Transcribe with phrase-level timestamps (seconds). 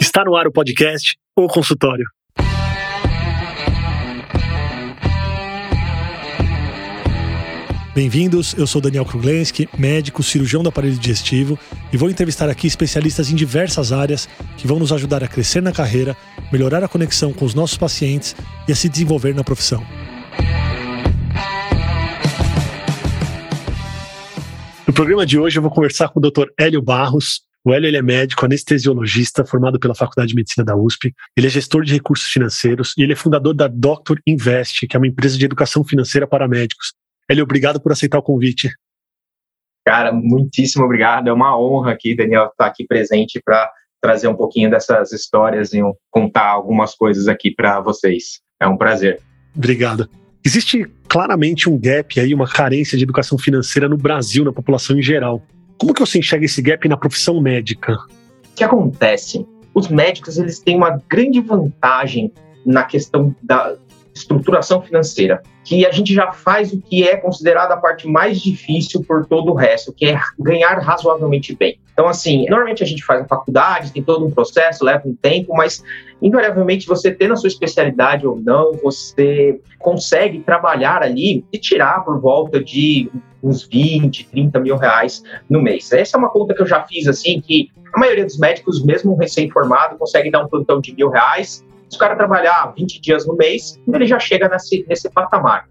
[0.00, 2.04] Está no ar o podcast O Consultório.
[7.94, 11.58] Bem-vindos, eu sou Daniel Kruglenski, médico, cirurgião do aparelho digestivo
[11.92, 15.72] e vou entrevistar aqui especialistas em diversas áreas que vão nos ajudar a crescer na
[15.72, 16.16] carreira,
[16.52, 18.36] melhorar a conexão com os nossos pacientes
[18.68, 19.84] e a se desenvolver na profissão.
[24.86, 26.46] No programa de hoje eu vou conversar com o Dr.
[26.56, 31.14] Hélio Barros, o Hélio ele é médico, anestesiologista, formado pela Faculdade de Medicina da USP.
[31.36, 34.98] Ele é gestor de recursos financeiros e ele é fundador da Doctor Invest, que é
[34.98, 36.94] uma empresa de educação financeira para médicos.
[37.30, 38.70] Hélio, obrigado por aceitar o convite.
[39.86, 41.28] Cara, muitíssimo obrigado.
[41.28, 45.80] É uma honra aqui, Daniel, estar aqui presente para trazer um pouquinho dessas histórias e
[46.10, 48.40] contar algumas coisas aqui para vocês.
[48.58, 49.20] É um prazer.
[49.54, 50.08] Obrigado.
[50.42, 55.02] Existe claramente um gap aí, uma carência de educação financeira no Brasil, na população em
[55.02, 55.42] geral.
[55.78, 57.92] Como que você enxerga esse gap na profissão médica?
[57.92, 59.46] O que acontece?
[59.72, 62.32] Os médicos eles têm uma grande vantagem
[62.66, 63.76] na questão da
[64.12, 69.04] estruturação financeira que a gente já faz o que é considerado a parte mais difícil
[69.04, 71.78] por todo o resto, que é ganhar razoavelmente bem.
[71.98, 75.52] Então, assim, normalmente a gente faz a faculdade, tem todo um processo, leva um tempo,
[75.52, 75.82] mas
[76.22, 82.20] invariavelmente você tendo a sua especialidade ou não, você consegue trabalhar ali e tirar por
[82.20, 83.10] volta de
[83.42, 85.90] uns 20, 30 mil reais no mês.
[85.90, 89.16] Essa é uma conta que eu já fiz assim, que a maioria dos médicos, mesmo
[89.16, 93.34] recém-formado, consegue dar um plantão de mil reais se o cara trabalhar 20 dias no
[93.34, 95.68] mês, ele já chega nesse, nesse patamar.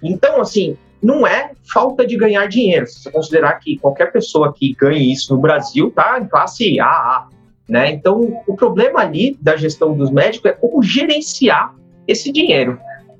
[0.00, 2.86] Então, assim, não é falta de ganhar dinheiro.
[2.86, 7.28] Se você considerar que qualquer pessoa que ganhe isso no Brasil está em classe AA,
[7.68, 7.90] né?
[7.90, 11.74] Então, o problema ali da gestão dos médicos é como gerenciar
[12.08, 12.78] esse dinheiro.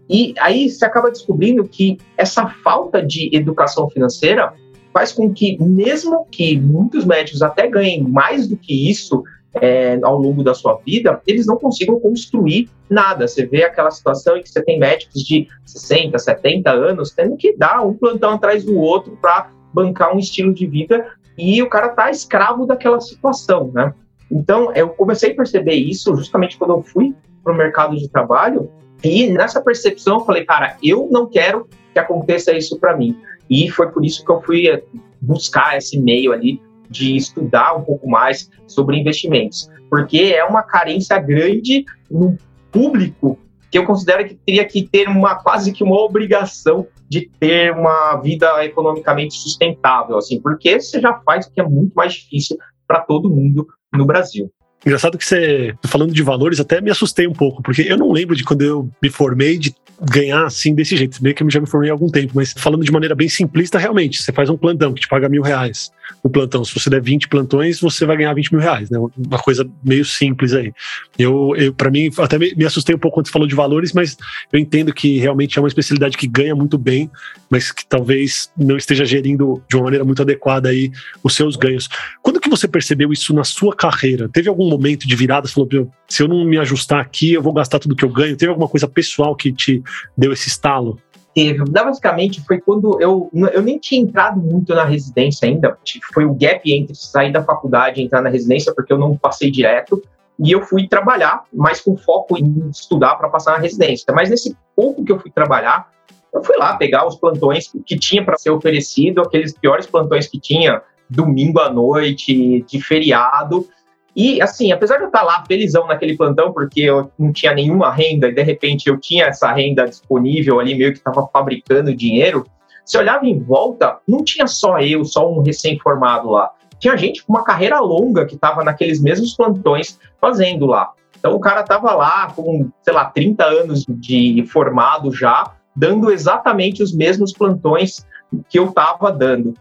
[0.09, 4.53] E aí você acaba descobrindo que essa falta de educação financeira
[4.93, 10.19] faz com que, mesmo que muitos médicos até ganhem mais do que isso, é, ao
[10.19, 13.27] longo da sua vida, eles não consigam construir nada.
[13.27, 17.56] Você vê aquela situação em que você tem médicos de 60, 70 anos tendo que
[17.56, 21.06] dar um plantão atrás do outro para bancar um estilo de vida
[21.37, 23.93] e o cara tá escravo daquela situação, né?
[24.31, 28.70] Então, eu comecei a perceber isso justamente quando eu fui para o mercado de trabalho
[29.03, 33.16] e nessa percepção eu falei, cara, eu não quero que aconteça isso para mim.
[33.50, 34.82] E foi por isso que eu fui eh,
[35.20, 41.19] buscar esse meio ali de estudar um pouco mais sobre investimentos, porque é uma carência
[41.19, 42.37] grande no
[42.71, 43.39] público
[43.71, 48.17] que eu considero que teria que ter uma quase que uma obrigação de ter uma
[48.17, 52.56] vida economicamente sustentável, assim, porque você já faz o que é muito mais difícil
[52.87, 54.50] para todo mundo no Brasil.
[54.84, 58.37] Engraçado que você, falando de valores, até me assustei um pouco, porque eu não lembro
[58.37, 61.23] de quando eu me formei de ganhar assim desse jeito.
[61.23, 63.78] Meio que eu já me formei há algum tempo, mas falando de maneira bem simplista,
[63.78, 65.91] realmente, você faz um plantão que te paga mil reais.
[66.22, 68.98] O plantão, se você der 20 plantões, você vai ganhar 20 mil reais, né?
[68.98, 70.72] Uma coisa meio simples aí.
[71.19, 73.92] Eu, eu para mim, até me, me, assustei um pouco quando você falou de valores,
[73.92, 74.16] mas
[74.53, 77.10] eu entendo que realmente é uma especialidade que ganha muito bem,
[77.50, 80.91] mas que talvez não esteja gerindo de uma maneira muito adequada aí
[81.22, 81.88] os seus ganhos.
[82.22, 84.28] Quando que você percebeu isso na sua carreira?
[84.28, 85.47] Teve algum momento de virada?
[85.47, 88.37] Você falou, se eu não me ajustar aqui, eu vou gastar tudo que eu ganho.
[88.37, 89.82] Teve alguma coisa pessoal que te
[90.16, 90.98] deu esse estalo?
[91.34, 91.65] Teve.
[91.69, 95.77] Basicamente, foi quando eu, eu nem tinha entrado muito na residência ainda.
[96.12, 99.50] Foi o gap entre sair da faculdade e entrar na residência, porque eu não passei
[99.50, 100.00] direto.
[100.39, 104.12] E eu fui trabalhar, mas com foco em estudar para passar na residência.
[104.15, 105.89] Mas nesse pouco que eu fui trabalhar,
[106.33, 110.39] eu fui lá pegar os plantões que tinha para ser oferecido, aqueles piores plantões que
[110.41, 113.69] tinha domingo à noite, de feriado,
[114.16, 117.91] e, assim, apesar de eu estar lá felizão naquele plantão, porque eu não tinha nenhuma
[117.91, 122.47] renda e de repente eu tinha essa renda disponível ali, meio que estava fabricando dinheiro,
[122.84, 126.50] se olhava em volta, não tinha só eu, só um recém-formado lá.
[126.78, 130.92] Tinha gente com uma carreira longa que estava naqueles mesmos plantões fazendo lá.
[131.19, 136.82] Então o cara estava lá com, sei lá, 30 anos de formado já, dando exatamente
[136.82, 138.06] os mesmos plantões
[138.48, 139.54] que eu estava dando.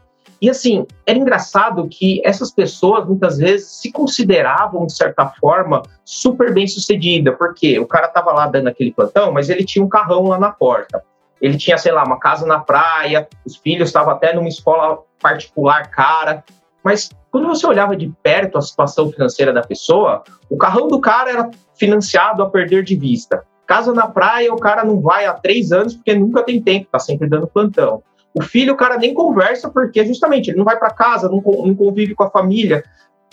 [0.44, 6.54] E assim, era engraçado que essas pessoas muitas vezes se consideravam, de certa forma, super
[6.54, 10.28] bem sucedida, porque o cara estava lá dando aquele plantão, mas ele tinha um carrão
[10.28, 11.02] lá na porta.
[11.40, 15.90] Ele tinha, sei lá, uma casa na praia, os filhos estavam até numa escola particular
[15.90, 16.44] cara.
[16.84, 21.32] Mas quando você olhava de perto a situação financeira da pessoa, o carrão do cara
[21.32, 23.46] era financiado a perder de vista.
[23.66, 27.00] Casa na praia, o cara não vai há três anos porque nunca tem tempo, está
[27.00, 28.04] sempre dando plantão.
[28.34, 31.76] O filho, o cara nem conversa, porque justamente ele não vai para casa, não, não
[31.76, 32.84] convive com a família.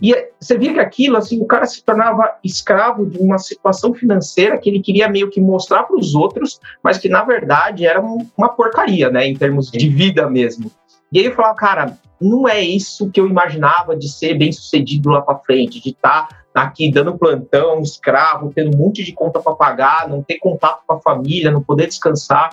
[0.02, 3.92] E é, você via que aquilo, assim, o cara se tornava escravo de uma situação
[3.92, 8.00] financeira que ele queria meio que mostrar para os outros, mas que na verdade era
[8.00, 10.70] uma porcaria, né, em termos de vida mesmo.
[11.12, 15.10] E aí eu falava, cara, não é isso que eu imaginava de ser bem sucedido
[15.10, 19.40] lá para frente, de estar tá aqui dando plantão, escravo, tendo um monte de conta
[19.40, 22.50] para pagar, não ter contato com a família, não poder descansar.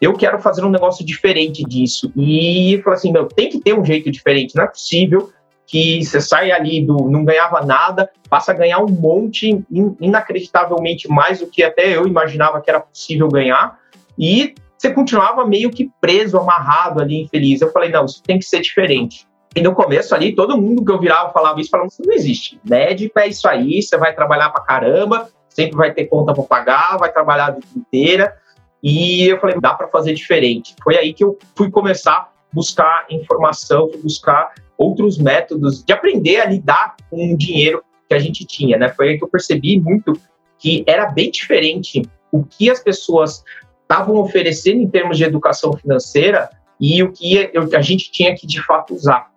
[0.00, 2.10] Eu quero fazer um negócio diferente disso.
[2.16, 5.30] E falei assim, meu, tem que ter um jeito diferente, não é possível
[5.66, 9.64] que você sai ali do não ganhava nada, passa a ganhar um monte,
[10.00, 13.78] inacreditavelmente mais do que até eu imaginava que era possível ganhar,
[14.18, 17.60] e você continuava meio que preso, amarrado ali, infeliz.
[17.60, 19.28] Eu falei, não, isso tem que ser diferente.
[19.54, 22.58] E no começo ali, todo mundo que eu virava falava isso, falava, isso não existe.
[22.64, 26.96] Médico é isso aí, você vai trabalhar pra caramba, sempre vai ter conta para pagar,
[26.98, 28.36] vai trabalhar a vida inteira.
[28.82, 30.74] E eu falei, dá para fazer diferente.
[30.82, 36.40] Foi aí que eu fui começar a buscar informação, fui buscar outros métodos de aprender
[36.40, 38.88] a lidar com o dinheiro que a gente tinha, né?
[38.88, 40.14] Foi aí que eu percebi muito
[40.58, 43.42] que era bem diferente o que as pessoas
[43.82, 46.48] estavam oferecendo em termos de educação financeira
[46.80, 49.30] e o que a gente tinha que de fato usar.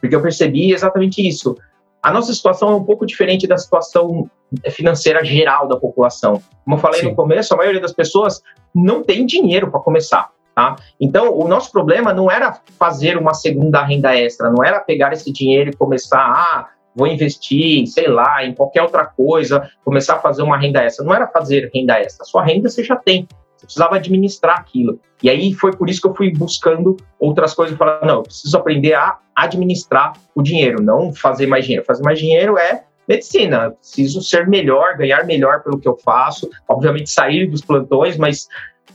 [0.00, 1.56] Porque eu percebi exatamente isso.
[2.02, 4.30] A nossa situação é um pouco diferente da situação
[4.70, 6.42] financeira geral da população.
[6.64, 7.10] Como eu falei Sim.
[7.10, 8.40] no começo, a maioria das pessoas
[8.74, 10.30] não tem dinheiro para começar.
[10.54, 10.76] Tá?
[11.00, 15.32] Então, o nosso problema não era fazer uma segunda renda extra, não era pegar esse
[15.32, 20.42] dinheiro e começar, ah, vou investir, sei lá, em qualquer outra coisa, começar a fazer
[20.42, 21.04] uma renda extra.
[21.04, 23.28] Não era fazer renda extra, sua renda você já tem.
[23.56, 24.98] Você precisava administrar aquilo.
[25.22, 28.56] E aí foi por isso que eu fui buscando outras coisas, falar, não, eu preciso
[28.56, 31.84] aprender a administrar o dinheiro, não fazer mais dinheiro.
[31.84, 33.64] Fazer mais dinheiro é medicina.
[33.64, 38.46] Eu preciso ser melhor, ganhar melhor pelo que eu faço, obviamente sair dos plantões, mas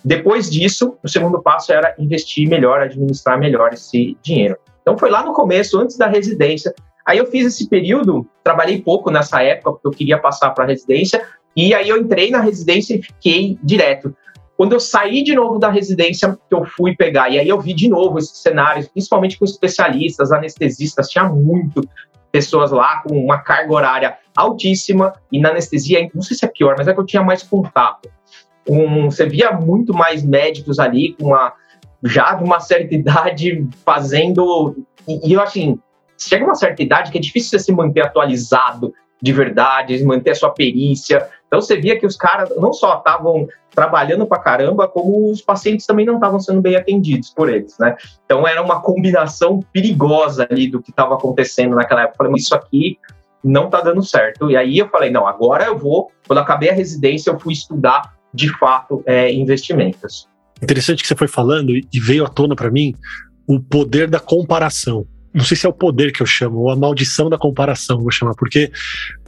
[0.03, 4.55] depois disso, o segundo passo era investir melhor, administrar melhor esse dinheiro.
[4.81, 6.73] Então foi lá no começo, antes da residência.
[7.05, 10.67] Aí eu fiz esse período, trabalhei pouco nessa época, porque eu queria passar para a
[10.67, 11.21] residência,
[11.55, 14.15] e aí eu entrei na residência e fiquei direto.
[14.55, 17.89] Quando eu saí de novo da residência, eu fui pegar, e aí eu vi de
[17.89, 21.81] novo esses cenários, principalmente com especialistas, anestesistas, tinha muito
[22.35, 26.75] pessoas lá com uma carga horária altíssima, e na anestesia, não sei se é pior,
[26.77, 28.09] mas é que eu tinha mais contato
[28.67, 31.53] um, você via muito mais médicos ali com uma
[32.03, 34.75] já de uma certa idade fazendo
[35.07, 35.79] e, e eu assim
[36.17, 40.35] chega uma certa idade que é difícil você se manter atualizado de verdade, manter a
[40.35, 41.27] sua perícia.
[41.47, 45.85] Então você via que os caras não só estavam trabalhando pra caramba, como os pacientes
[45.85, 47.95] também não estavam sendo bem atendidos por eles, né?
[48.25, 52.23] Então era uma combinação perigosa ali do que estava acontecendo naquela época.
[52.23, 52.97] Eu falei, isso aqui
[53.43, 54.49] não tá dando certo.
[54.49, 58.15] E aí eu falei, não, agora eu vou, quando acabei a residência, eu fui estudar
[58.33, 60.27] de fato é, investimentos.
[60.61, 62.95] Interessante que você foi falando e veio à tona para mim
[63.47, 65.05] o poder da comparação.
[65.35, 68.09] Não sei se é o poder que eu chamo, ou a maldição da comparação, vou
[68.09, 68.71] chamar, porque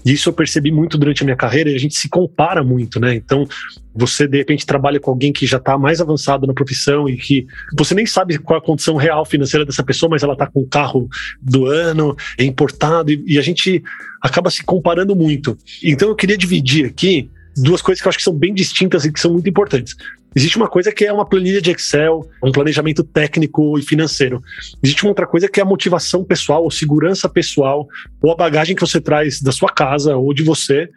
[0.06, 3.13] isso eu percebi muito durante a minha carreira e a gente se compara muito, né?
[3.13, 3.45] Então,
[3.94, 7.45] você de repente trabalha com alguém que já está mais avançado na profissão e que
[7.77, 10.62] você nem sabe qual é a condição real financeira dessa pessoa, mas ela está com
[10.62, 11.09] o carro
[11.42, 13.83] do ano, é importado, e, e a gente
[14.21, 15.57] acaba se comparando muito.
[15.83, 19.12] Então, eu queria dividir aqui duas coisas que eu acho que são bem distintas e
[19.12, 19.95] que são muito importantes.
[20.35, 24.41] Existe uma coisa que é uma planilha de Excel, um planejamento técnico e financeiro.
[24.83, 27.88] Existe uma outra coisa que é a motivação pessoal, ou segurança pessoal,
[28.21, 30.89] ou a bagagem que você traz da sua casa ou de você,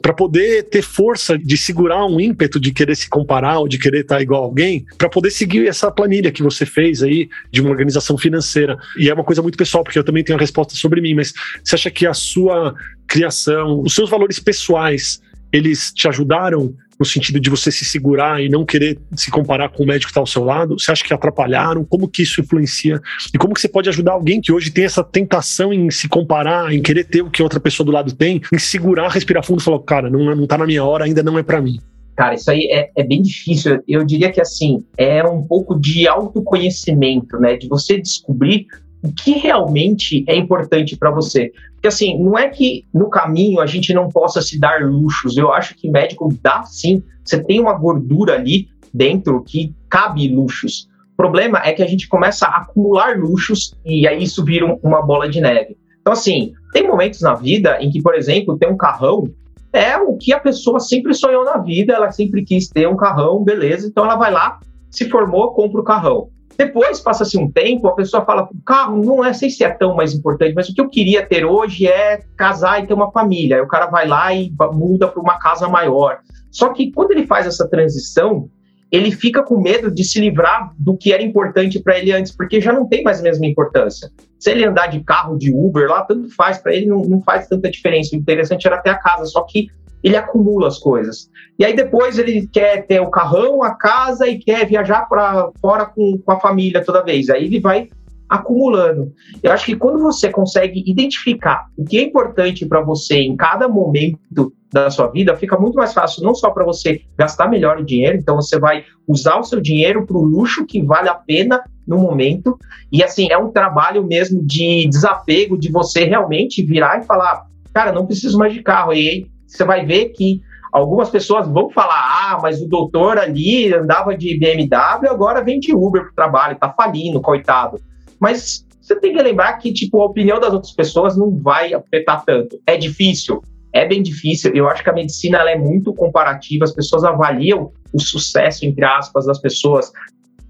[0.00, 4.02] para poder ter força de segurar um ímpeto de querer se comparar ou de querer
[4.02, 7.70] estar igual a alguém, para poder seguir essa planilha que você fez aí de uma
[7.70, 8.76] organização financeira.
[8.98, 11.32] E é uma coisa muito pessoal, porque eu também tenho a resposta sobre mim, mas
[11.64, 12.74] você acha que a sua
[13.06, 15.20] criação, os seus valores pessoais,
[15.52, 19.82] eles te ajudaram no sentido de você se segurar e não querer se comparar com
[19.82, 20.78] o médico que está ao seu lado?
[20.78, 21.84] Você acha que atrapalharam?
[21.84, 23.00] Como que isso influencia?
[23.34, 26.72] E como que você pode ajudar alguém que hoje tem essa tentação em se comparar,
[26.72, 29.64] em querer ter o que outra pessoa do lado tem, em segurar, respirar fundo e
[29.64, 31.80] falar, cara, não, não tá na minha hora, ainda não é para mim?
[32.16, 33.82] Cara, isso aí é, é, bem difícil.
[33.86, 37.56] Eu diria que, assim, é um pouco de autoconhecimento, né?
[37.56, 38.66] De você descobrir
[39.06, 41.52] o que realmente é importante para você.
[41.74, 45.36] Porque assim, não é que no caminho a gente não possa se dar luxos.
[45.36, 47.02] Eu acho que médico dá sim.
[47.24, 50.88] Você tem uma gordura ali dentro que cabe luxos.
[51.12, 55.00] O problema é que a gente começa a acumular luxos e aí isso vira uma
[55.00, 55.76] bola de neve.
[56.00, 59.24] Então, assim, tem momentos na vida em que, por exemplo, ter um carrão
[59.72, 63.44] é o que a pessoa sempre sonhou na vida, ela sempre quis ter um carrão,
[63.44, 64.58] beleza, então ela vai lá,
[64.90, 66.28] se formou, compra o carrão.
[66.56, 70.14] Depois, passa-se um tempo, a pessoa fala: carro não é, sei se é tão mais
[70.14, 73.56] importante, mas o que eu queria ter hoje é casar e ter uma família.
[73.56, 76.18] Aí o cara vai lá e muda para uma casa maior.
[76.50, 78.48] Só que quando ele faz essa transição,
[78.90, 82.60] ele fica com medo de se livrar do que era importante para ele antes, porque
[82.60, 84.10] já não tem mais a mesma importância.
[84.38, 87.48] Se ele andar de carro, de Uber lá, tanto faz, para ele não, não faz
[87.48, 88.14] tanta diferença.
[88.14, 89.68] O interessante era ter a casa, só que
[90.06, 91.28] ele acumula as coisas.
[91.58, 95.84] E aí depois ele quer ter o carrão, a casa e quer viajar para fora
[95.84, 97.28] com, com a família toda vez.
[97.28, 97.88] Aí ele vai
[98.28, 99.12] acumulando.
[99.42, 103.66] Eu acho que quando você consegue identificar o que é importante para você em cada
[103.66, 107.84] momento da sua vida, fica muito mais fácil não só para você gastar melhor o
[107.84, 111.64] dinheiro, então você vai usar o seu dinheiro para o luxo que vale a pena
[111.84, 112.56] no momento.
[112.92, 117.90] E assim, é um trabalho mesmo de desapego, de você realmente virar e falar: cara,
[117.90, 118.92] não preciso mais de carro.
[118.92, 124.16] E você vai ver que algumas pessoas vão falar: ah, mas o doutor ali andava
[124.16, 127.80] de BMW, agora vem de Uber para o trabalho, tá falindo, coitado.
[128.18, 132.24] Mas você tem que lembrar que, tipo, a opinião das outras pessoas não vai afetar
[132.24, 132.58] tanto.
[132.66, 134.54] É difícil, é bem difícil.
[134.54, 139.26] Eu acho que a medicina é muito comparativa, as pessoas avaliam o sucesso, entre aspas,
[139.26, 139.92] das pessoas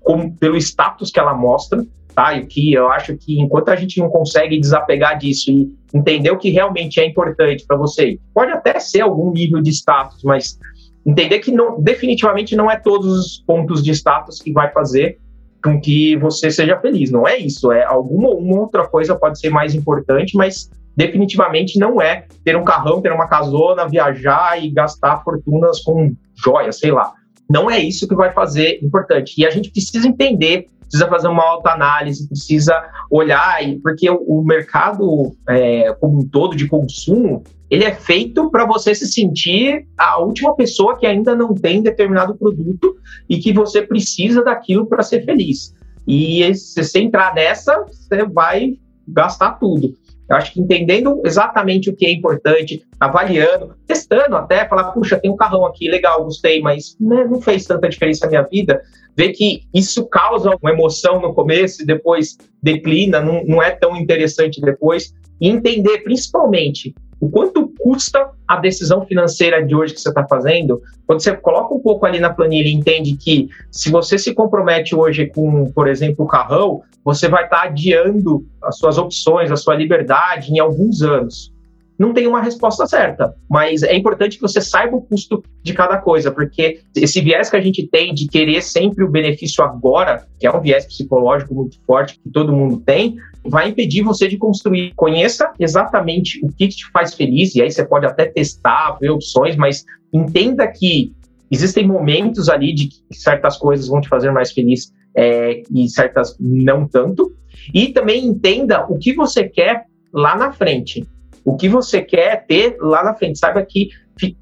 [0.00, 1.84] como, pelo status que ela mostra,
[2.16, 2.40] tá?
[2.40, 6.50] Que eu acho que enquanto a gente não consegue desapegar disso e entender o que
[6.50, 10.58] realmente é importante para você, pode até ser algum nível de status, mas
[11.06, 15.18] entender que não, definitivamente não é todos os pontos de status que vai fazer
[15.62, 17.10] com que você seja feliz.
[17.10, 22.00] Não é isso, é alguma uma outra coisa pode ser mais importante, mas definitivamente não
[22.00, 27.12] é ter um carrão, ter uma casona, viajar e gastar fortunas com joias, sei lá.
[27.48, 29.34] Não é isso que vai fazer importante.
[29.38, 32.74] E a gente precisa entender, precisa fazer uma autoanálise, precisa
[33.10, 38.94] olhar, porque o, mercado é, como um todo de consumo, ele é feito para você
[38.94, 42.96] se sentir a última pessoa que ainda não tem determinado produto
[43.28, 45.74] e que você precisa daquilo para ser feliz.
[46.06, 48.74] E se você entrar nessa, você vai
[49.08, 49.94] gastar tudo.
[50.28, 55.30] Eu acho que entendendo exatamente o que é importante, avaliando, testando até, falar, puxa, tem
[55.30, 58.82] um carrão aqui, legal, gostei, mas né, não fez tanta diferença na minha vida.
[59.16, 63.96] Ver que isso causa uma emoção no começo e depois declina, não, não é tão
[63.96, 65.14] interessante depois.
[65.40, 70.82] E entender, principalmente, o quanto custa a decisão financeira de hoje que você está fazendo,
[71.06, 74.94] quando você coloca um pouco ali na planilha e entende que se você se compromete
[74.94, 79.56] hoje com, por exemplo, o carrão, você vai estar tá adiando as suas opções, a
[79.56, 81.55] sua liberdade em alguns anos
[81.98, 85.98] não tem uma resposta certa, mas é importante que você saiba o custo de cada
[85.98, 90.46] coisa, porque esse viés que a gente tem de querer sempre o benefício agora, que
[90.46, 94.92] é um viés psicológico muito forte que todo mundo tem, vai impedir você de construir.
[94.94, 99.56] Conheça exatamente o que te faz feliz, e aí você pode até testar, ver opções,
[99.56, 101.12] mas entenda que
[101.50, 106.36] existem momentos ali de que certas coisas vão te fazer mais feliz é, e certas
[106.38, 107.32] não tanto.
[107.72, 111.06] E também entenda o que você quer lá na frente
[111.46, 113.38] o que você quer ter lá na frente.
[113.38, 114.36] Saiba que, que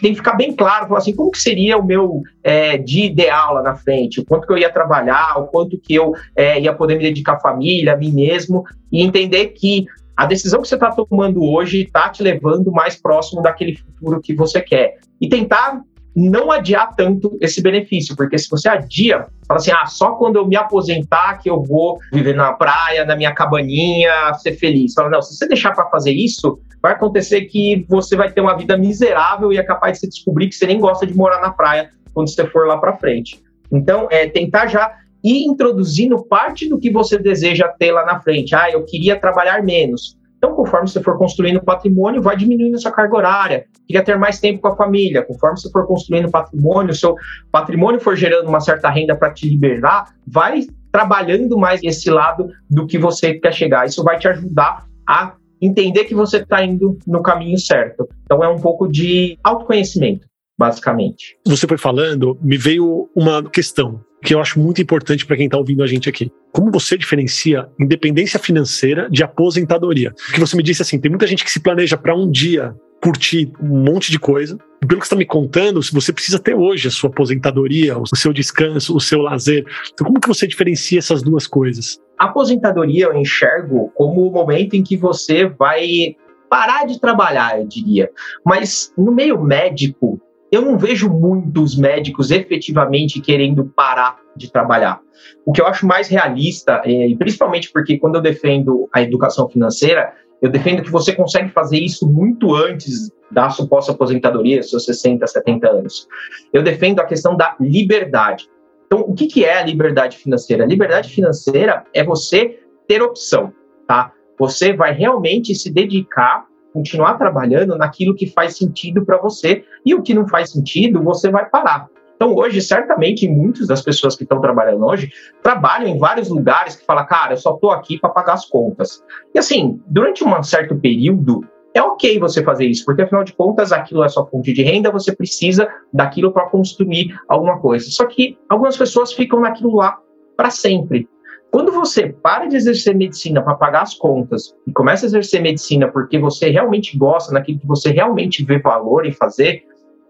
[0.00, 3.54] tem que ficar bem claro, falar assim, como que seria o meu é, dia ideal
[3.54, 6.74] lá na frente, o quanto que eu ia trabalhar, o quanto que eu é, ia
[6.74, 10.74] poder me dedicar à família, a mim mesmo, e entender que a decisão que você
[10.74, 14.98] está tomando hoje está te levando mais próximo daquele futuro que você quer.
[15.18, 15.80] E tentar
[16.14, 20.46] não adiar tanto esse benefício, porque se você adia, fala assim, ah, só quando eu
[20.46, 24.92] me aposentar que eu vou viver na praia, na minha cabaninha, ser feliz.
[24.92, 28.56] Fala, não, se você deixar para fazer isso, vai acontecer que você vai ter uma
[28.56, 31.50] vida miserável e é capaz de se descobrir que você nem gosta de morar na
[31.50, 33.40] praia quando você for lá para frente.
[33.70, 38.54] Então, é tentar já ir introduzindo parte do que você deseja ter lá na frente.
[38.54, 40.18] Ah, eu queria trabalhar menos.
[40.44, 43.66] Então, conforme você for construindo patrimônio, vai diminuindo a sua carga horária.
[43.86, 45.22] Queria ter mais tempo com a família.
[45.22, 47.14] Conforme você for construindo patrimônio, seu
[47.52, 52.88] patrimônio for gerando uma certa renda para te liberar, vai trabalhando mais esse lado do
[52.88, 53.86] que você quer chegar.
[53.86, 58.08] Isso vai te ajudar a entender que você está indo no caminho certo.
[58.24, 60.26] Então, é um pouco de autoconhecimento,
[60.58, 61.36] basicamente.
[61.46, 65.58] Você foi falando, me veio uma questão que eu acho muito importante para quem está
[65.58, 66.30] ouvindo a gente aqui.
[66.52, 70.12] Como você diferencia independência financeira de aposentadoria?
[70.26, 73.52] Porque você me disse assim, tem muita gente que se planeja para um dia curtir
[73.60, 74.56] um monte de coisa.
[74.80, 78.06] Pelo que você está me contando, se você precisa ter hoje a sua aposentadoria, o
[78.16, 79.64] seu descanso, o seu lazer.
[79.92, 81.98] Então, como que você diferencia essas duas coisas?
[82.18, 86.14] A aposentadoria eu enxergo como o momento em que você vai
[86.48, 88.08] parar de trabalhar, eu diria.
[88.44, 90.20] Mas no meio médico,
[90.52, 95.00] eu não vejo muitos médicos efetivamente querendo parar de trabalhar.
[95.46, 99.48] O que eu acho mais realista, é, e principalmente porque quando eu defendo a educação
[99.48, 105.26] financeira, eu defendo que você consegue fazer isso muito antes da suposta aposentadoria, seus 60,
[105.26, 106.06] 70 anos.
[106.52, 108.46] Eu defendo a questão da liberdade.
[108.86, 110.64] Então, o que, que é a liberdade financeira?
[110.64, 113.54] A liberdade financeira é você ter opção,
[113.86, 114.12] tá?
[114.38, 120.02] Você vai realmente se dedicar continuar trabalhando naquilo que faz sentido para você e o
[120.02, 121.88] que não faz sentido, você vai parar.
[122.16, 125.10] Então, hoje, certamente, muitas das pessoas que estão trabalhando hoje
[125.42, 129.02] trabalham em vários lugares que falam, cara, eu só estou aqui para pagar as contas.
[129.34, 133.72] E assim, durante um certo período, é ok você fazer isso, porque afinal de contas,
[133.72, 137.90] aquilo é sua fonte de renda, você precisa daquilo para construir alguma coisa.
[137.90, 139.98] Só que algumas pessoas ficam naquilo lá
[140.36, 141.08] para sempre.
[141.52, 145.86] Quando você para de exercer medicina para pagar as contas e começa a exercer medicina
[145.86, 149.62] porque você realmente gosta, naquilo que você realmente vê valor em fazer,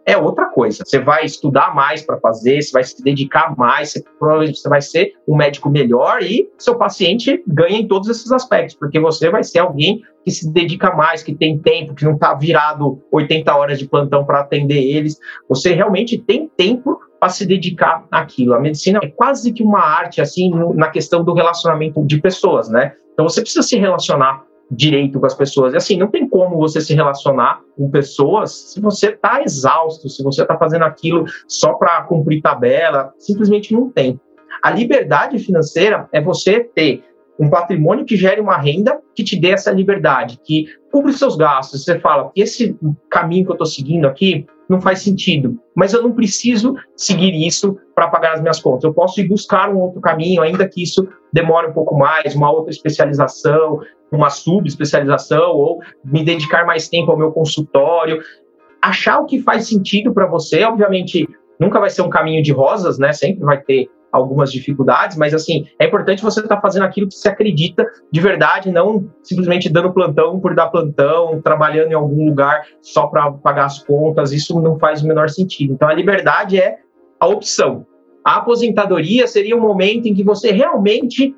[0.06, 0.84] é outra coisa.
[0.86, 4.80] Você vai estudar mais para fazer, você vai se dedicar mais, você, provavelmente você vai
[4.80, 9.42] ser um médico melhor e seu paciente ganha em todos esses aspectos, porque você vai
[9.42, 13.80] ser alguém que se dedica mais, que tem tempo, que não está virado 80 horas
[13.80, 15.18] de plantão para atender eles.
[15.48, 18.52] Você realmente tem tempo para se dedicar àquilo.
[18.52, 22.94] A medicina é quase que uma arte, assim, na questão do relacionamento de pessoas, né?
[23.12, 25.72] Então você precisa se relacionar direito com as pessoas.
[25.72, 30.20] E assim, não tem como você se relacionar com pessoas se você está exausto, se
[30.24, 34.18] você está fazendo aquilo só para cumprir tabela, simplesmente não tem.
[34.60, 37.04] A liberdade financeira é você ter
[37.38, 41.84] um patrimônio que gere uma renda que te dê essa liberdade, que cubra seus gastos.
[41.84, 42.76] Você fala, esse
[43.08, 45.60] caminho que eu estou seguindo aqui, não faz sentido.
[45.76, 48.84] Mas eu não preciso seguir isso para pagar as minhas contas.
[48.84, 52.50] Eu posso ir buscar um outro caminho, ainda que isso demore um pouco mais, uma
[52.50, 58.22] outra especialização, uma subespecialização, ou me dedicar mais tempo ao meu consultório.
[58.80, 61.28] Achar o que faz sentido para você, obviamente,
[61.60, 63.12] nunca vai ser um caminho de rosas, né?
[63.12, 67.14] Sempre vai ter algumas dificuldades, mas assim, é importante você estar tá fazendo aquilo que
[67.14, 72.66] você acredita de verdade, não simplesmente dando plantão por dar plantão, trabalhando em algum lugar
[72.82, 75.72] só para pagar as contas, isso não faz o menor sentido.
[75.72, 76.78] Então a liberdade é
[77.18, 77.86] a opção.
[78.24, 81.34] A aposentadoria seria um momento em que você realmente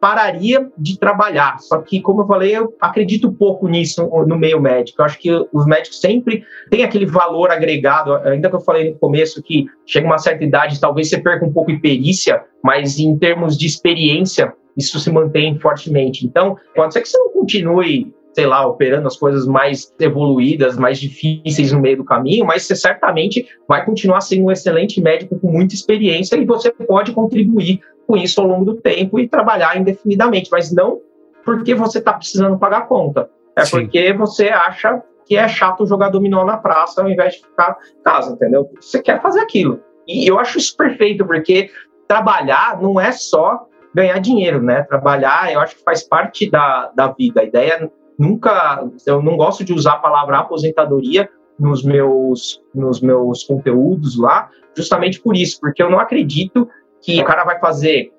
[0.00, 1.58] pararia de trabalhar.
[1.58, 5.00] Só que, como eu falei, eu acredito pouco nisso no meio médico.
[5.00, 8.98] Eu acho que os médicos sempre têm aquele valor agregado, ainda que eu falei no
[8.98, 13.16] começo que chega uma certa idade, talvez você perca um pouco de perícia, mas em
[13.16, 16.26] termos de experiência, isso se mantém fortemente.
[16.26, 21.00] Então, pode ser que você não continue sei lá, operando as coisas mais evoluídas, mais
[21.00, 25.50] difíceis no meio do caminho, mas você certamente vai continuar sendo um excelente médico com
[25.50, 30.48] muita experiência e você pode contribuir com isso ao longo do tempo e trabalhar indefinidamente,
[30.50, 31.00] mas não
[31.44, 33.30] porque você está precisando pagar conta.
[33.54, 33.82] É Sim.
[33.82, 38.02] porque você acha que é chato jogar dominó na praça ao invés de ficar em
[38.02, 38.68] casa, entendeu?
[38.80, 39.80] Você quer fazer aquilo.
[40.06, 41.70] E eu acho isso perfeito, porque
[42.06, 44.82] trabalhar não é só ganhar dinheiro, né?
[44.82, 47.40] Trabalhar, eu acho que faz parte da, da vida.
[47.40, 48.84] A ideia nunca.
[49.06, 55.20] Eu não gosto de usar a palavra aposentadoria nos meus, nos meus conteúdos lá, justamente
[55.20, 56.68] por isso, porque eu não acredito
[57.06, 58.10] que o cara vai fazer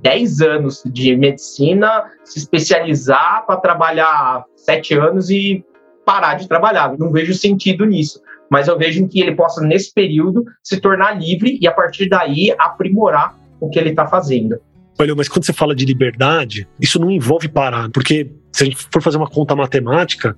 [0.00, 5.62] 10 anos de medicina, se especializar para trabalhar 7 anos e
[6.06, 6.96] parar de trabalhar.
[6.98, 8.22] Não vejo sentido nisso.
[8.50, 12.54] Mas eu vejo que ele possa, nesse período, se tornar livre e, a partir daí,
[12.58, 14.58] aprimorar o que ele está fazendo.
[14.98, 18.76] Olha, mas quando você fala de liberdade, isso não envolve parar, porque se a gente
[18.90, 20.36] for fazer uma conta matemática,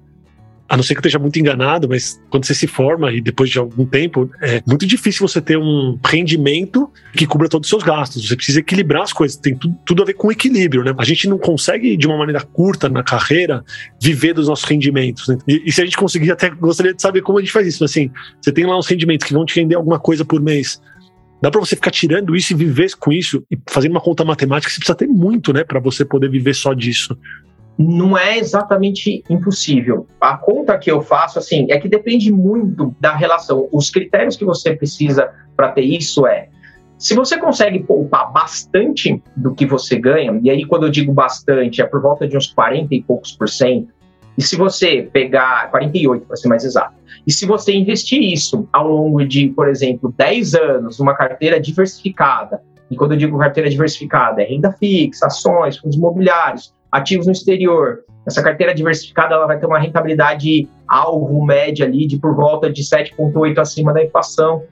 [0.69, 3.51] a não ser que eu esteja muito enganado, mas quando você se forma e depois
[3.51, 7.83] de algum tempo, é muito difícil você ter um rendimento que cubra todos os seus
[7.83, 8.27] gastos.
[8.27, 10.95] Você precisa equilibrar as coisas, tem tudo, tudo a ver com equilíbrio, né?
[10.97, 13.63] A gente não consegue, de uma maneira curta na carreira,
[14.01, 15.29] viver dos nossos rendimentos.
[15.29, 15.37] Né?
[15.47, 17.85] E, e, se a gente conseguir, até gostaria de saber como a gente faz isso.
[17.85, 20.81] Assim, você tem lá uns rendimentos que vão te render alguma coisa por mês.
[21.43, 24.73] Dá para você ficar tirando isso e viver com isso e fazendo uma conta matemática,
[24.73, 27.15] você precisa ter muito, né, para você poder viver só disso
[27.77, 30.07] não é exatamente impossível.
[30.21, 33.69] A conta que eu faço, assim, é que depende muito da relação.
[33.73, 36.49] Os critérios que você precisa para ter isso é
[36.97, 41.83] se você consegue poupar bastante do que você ganha, e aí quando eu digo bastante,
[41.83, 43.93] é por volta de uns 40 e poucos por cento,
[44.39, 46.95] e se você pegar 48 para ser mais exato,
[47.27, 52.63] e se você investir isso ao longo de, por exemplo, 10 anos, numa carteira diversificada,
[52.91, 58.05] e quando eu digo carteira diversificada, é renda fixa, ações, fundos imobiliários, ativos no exterior.
[58.25, 62.83] Essa carteira diversificada ela vai ter uma rentabilidade alvo média ali de por volta de
[62.83, 64.63] 7,8 acima da inflação.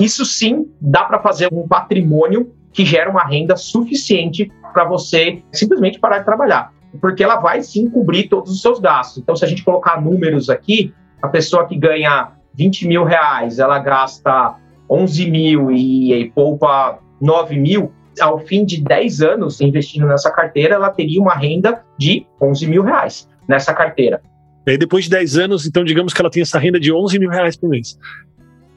[0.00, 5.98] Isso sim dá para fazer um patrimônio que gera uma renda suficiente para você simplesmente
[5.98, 9.18] parar de trabalhar, porque ela vai sim cobrir todos os seus gastos.
[9.18, 13.78] Então, se a gente colocar números aqui, a pessoa que ganha 20 mil reais, ela
[13.78, 14.56] gasta
[14.88, 20.74] 11 mil e, e poupa 9 mil, ao fim de 10 anos investindo nessa carteira,
[20.74, 24.20] ela teria uma renda de 11 mil reais nessa carteira.
[24.66, 27.18] E aí, depois de 10 anos, então, digamos que ela tem essa renda de 11
[27.18, 27.98] mil reais por mês.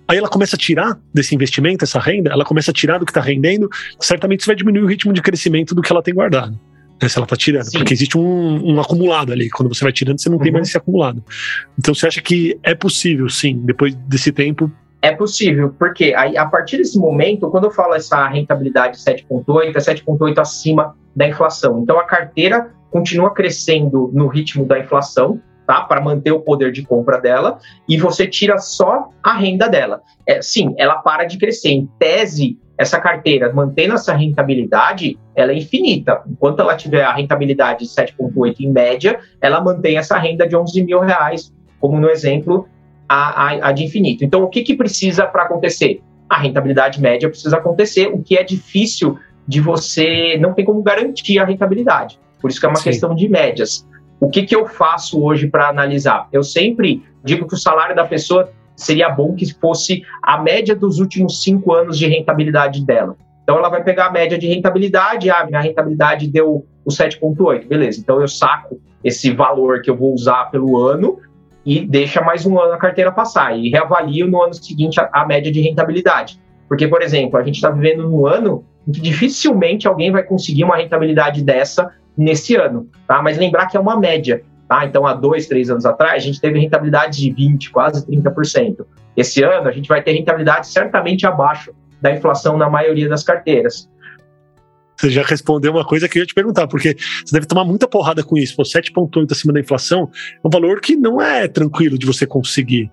[0.08, 3.12] Aí ela começa a tirar desse investimento, essa renda, ela começa a tirar do que
[3.12, 6.60] está rendendo, certamente isso vai diminuir o ritmo de crescimento do que ela tem guardado.
[7.02, 7.80] Né, se ela está tirando, Sim.
[7.80, 9.50] porque existe um, um, acumulado ali.
[9.50, 10.44] Quando você vai tirando, você não uhum.
[10.44, 11.24] tem mais esse acumulado.
[11.80, 16.46] Então você acha que é possível, sim, depois desse tempo, é possível, porque aí, a
[16.46, 21.82] partir desse momento, quando eu falo essa rentabilidade 7,8, é 7,8 acima da inflação.
[21.82, 25.82] Então a carteira continua crescendo no ritmo da inflação, tá?
[25.82, 27.58] Para manter o poder de compra dela,
[27.90, 30.02] e você tira só a renda dela.
[30.28, 31.70] É, sim, ela para de crescer.
[31.70, 36.22] Em tese, essa carteira, mantendo essa rentabilidade, ela é infinita.
[36.30, 40.84] Enquanto ela tiver a rentabilidade de 7,8 em média, ela mantém essa renda de 11
[40.84, 42.68] mil reais, como no exemplo,
[43.14, 44.24] a, a, de infinito.
[44.24, 46.02] Então, o que, que precisa para acontecer?
[46.30, 51.38] A rentabilidade média precisa acontecer, o que é difícil de você, não tem como garantir
[51.40, 52.18] a rentabilidade.
[52.40, 52.86] Por isso que é uma Sim.
[52.86, 53.86] questão de médias.
[54.20, 56.30] O que, que eu faço hoje para analisar?
[56.32, 61.00] Eu sempre digo que o salário da pessoa seria bom que fosse a média dos
[61.00, 63.18] últimos cinco anos de rentabilidade dela.
[63.44, 68.00] Então ela vai pegar a média de rentabilidade, ah, minha rentabilidade deu o 7,8, beleza.
[68.00, 71.20] Então eu saco esse valor que eu vou usar pelo ano
[71.66, 75.26] e deixa mais um ano a carteira passar e reavalio no ano seguinte a, a
[75.26, 76.40] média de rentabilidade.
[76.68, 80.64] Porque, por exemplo, a gente está vivendo num ano em que dificilmente alguém vai conseguir
[80.64, 83.22] uma rentabilidade dessa nesse ano, tá?
[83.22, 84.44] Mas lembrar que é uma média.
[84.68, 84.86] Tá?
[84.86, 88.86] Então, há dois, três anos atrás, a gente teve rentabilidade de 20%, quase 30%.
[89.18, 93.90] Esse ano, a gente vai ter rentabilidade certamente abaixo da inflação na maioria das carteiras.
[95.02, 97.88] Você já respondeu uma coisa que eu ia te perguntar, porque você deve tomar muita
[97.88, 98.56] porrada com isso.
[98.56, 100.10] 7,8 acima da inflação
[100.44, 102.92] é um valor que não é tranquilo de você conseguir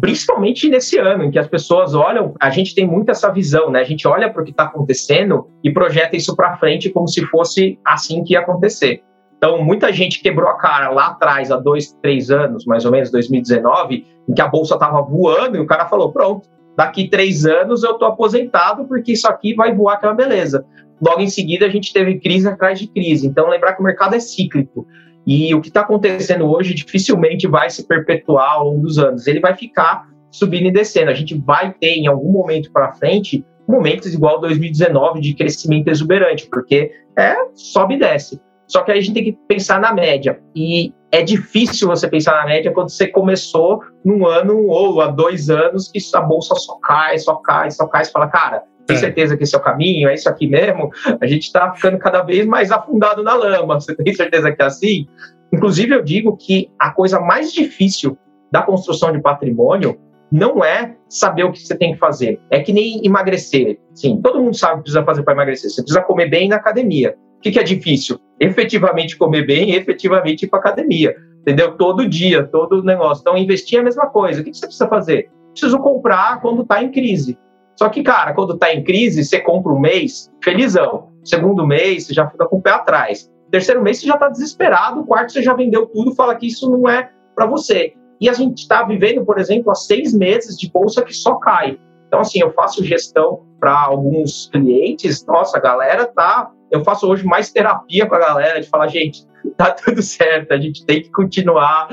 [0.00, 3.80] principalmente nesse ano em que as pessoas olham, a gente tem muito essa visão, né?
[3.80, 7.24] A gente olha para o que está acontecendo e projeta isso para frente como se
[7.26, 9.02] fosse assim que ia acontecer.
[9.36, 13.10] Então, muita gente quebrou a cara lá atrás, há dois, três anos, mais ou menos,
[13.10, 16.48] 2019, em que a bolsa estava voando e o cara falou: pronto,
[16.78, 20.64] daqui três anos eu estou aposentado porque isso aqui vai voar, que é uma beleza.
[21.04, 23.26] Logo em seguida, a gente teve crise atrás de crise.
[23.26, 24.86] Então, lembrar que o mercado é cíclico.
[25.26, 29.26] E o que está acontecendo hoje dificilmente vai se perpetuar ao longo dos anos.
[29.26, 31.10] Ele vai ficar subindo e descendo.
[31.10, 36.46] A gente vai ter, em algum momento para frente, momentos igual 2019 de crescimento exuberante,
[36.48, 38.40] porque é sobe e desce.
[38.68, 40.38] Só que a gente tem que pensar na média.
[40.54, 45.48] E é difícil você pensar na média quando você começou num ano ou há dois
[45.48, 48.04] anos que a bolsa só cai, só cai, só cai.
[48.04, 49.00] Você fala, cara, tem é.
[49.00, 50.08] certeza que esse é o caminho?
[50.08, 50.90] É isso aqui mesmo?
[51.20, 53.80] A gente está ficando cada vez mais afundado na lama.
[53.80, 55.06] Você tem certeza que é assim?
[55.52, 58.18] Inclusive, eu digo que a coisa mais difícil
[58.52, 59.98] da construção de patrimônio
[60.30, 62.38] não é saber o que você tem que fazer.
[62.50, 63.78] É que nem emagrecer.
[63.94, 65.70] Sim, todo mundo sabe o que precisa fazer para emagrecer.
[65.70, 67.14] Você precisa comer bem na academia.
[67.38, 68.18] O que, que é difícil?
[68.40, 71.16] Efetivamente comer bem, efetivamente ir para academia.
[71.40, 71.76] Entendeu?
[71.76, 73.22] Todo dia, todo negócio.
[73.22, 74.40] Então, investir é a mesma coisa.
[74.40, 75.30] O que, que você precisa fazer?
[75.52, 77.38] Preciso comprar quando está em crise.
[77.78, 81.10] Só que, cara, quando está em crise, você compra um mês, felizão.
[81.24, 83.30] Segundo mês, você já fica com o pé atrás.
[83.50, 85.04] Terceiro mês, você já está desesperado.
[85.04, 87.94] Quarto, você já vendeu tudo, fala que isso não é para você.
[88.20, 91.78] E a gente está vivendo, por exemplo, há seis meses de bolsa que só cai.
[92.08, 95.24] Então, assim, eu faço gestão para alguns clientes.
[95.26, 96.50] Nossa, a galera tá.
[96.70, 100.58] Eu faço hoje mais terapia com a galera de falar, gente, tá tudo certo, a
[100.58, 101.88] gente tem que continuar.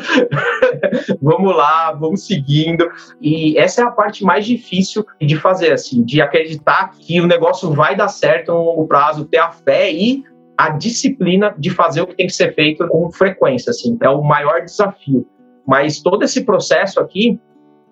[1.21, 2.89] vamos lá, vamos seguindo.
[3.21, 7.71] E essa é a parte mais difícil de fazer, assim, de acreditar que o negócio
[7.71, 10.23] vai dar certo no longo prazo, ter a fé e
[10.57, 13.97] a disciplina de fazer o que tem que ser feito com frequência, assim.
[14.01, 15.27] É o maior desafio.
[15.67, 17.39] Mas todo esse processo aqui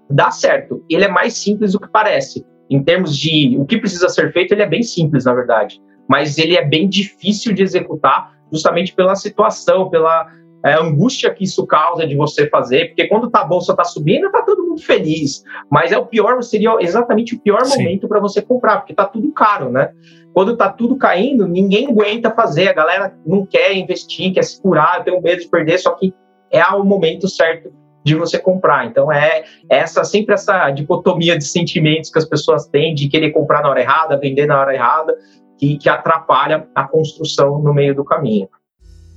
[0.09, 0.83] dá certo.
[0.89, 2.45] Ele é mais simples do que parece.
[2.69, 5.79] Em termos de o que precisa ser feito, ele é bem simples, na verdade.
[6.07, 10.27] Mas ele é bem difícil de executar, justamente pela situação, pela
[10.65, 12.87] é, angústia que isso causa de você fazer.
[12.87, 15.43] Porque quando tá, a bolsa está subindo, tá todo mundo feliz.
[15.69, 17.83] Mas é o pior, seria exatamente o pior Sim.
[17.83, 19.91] momento para você comprar, porque tá tudo caro, né?
[20.33, 22.69] Quando tá tudo caindo, ninguém aguenta fazer.
[22.69, 26.13] A galera não quer investir, quer se curar, tem medo de perder, só que
[26.51, 27.71] é o momento certo
[28.03, 28.85] de você comprar.
[28.85, 33.61] Então é essa sempre essa dicotomia de sentimentos que as pessoas têm de querer comprar
[33.61, 35.15] na hora errada, vender na hora errada,
[35.57, 38.49] que, que atrapalha a construção no meio do caminho.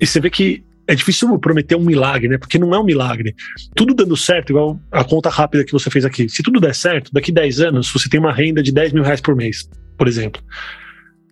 [0.01, 2.39] E você vê que é difícil prometer um milagre, né?
[2.39, 3.35] Porque não é um milagre.
[3.75, 6.29] Tudo dando certo, igual a conta rápida que você fez aqui.
[6.29, 9.21] Se tudo der certo, daqui 10 anos você tem uma renda de 10 mil reais
[9.21, 9.69] por mês,
[9.99, 10.41] por exemplo.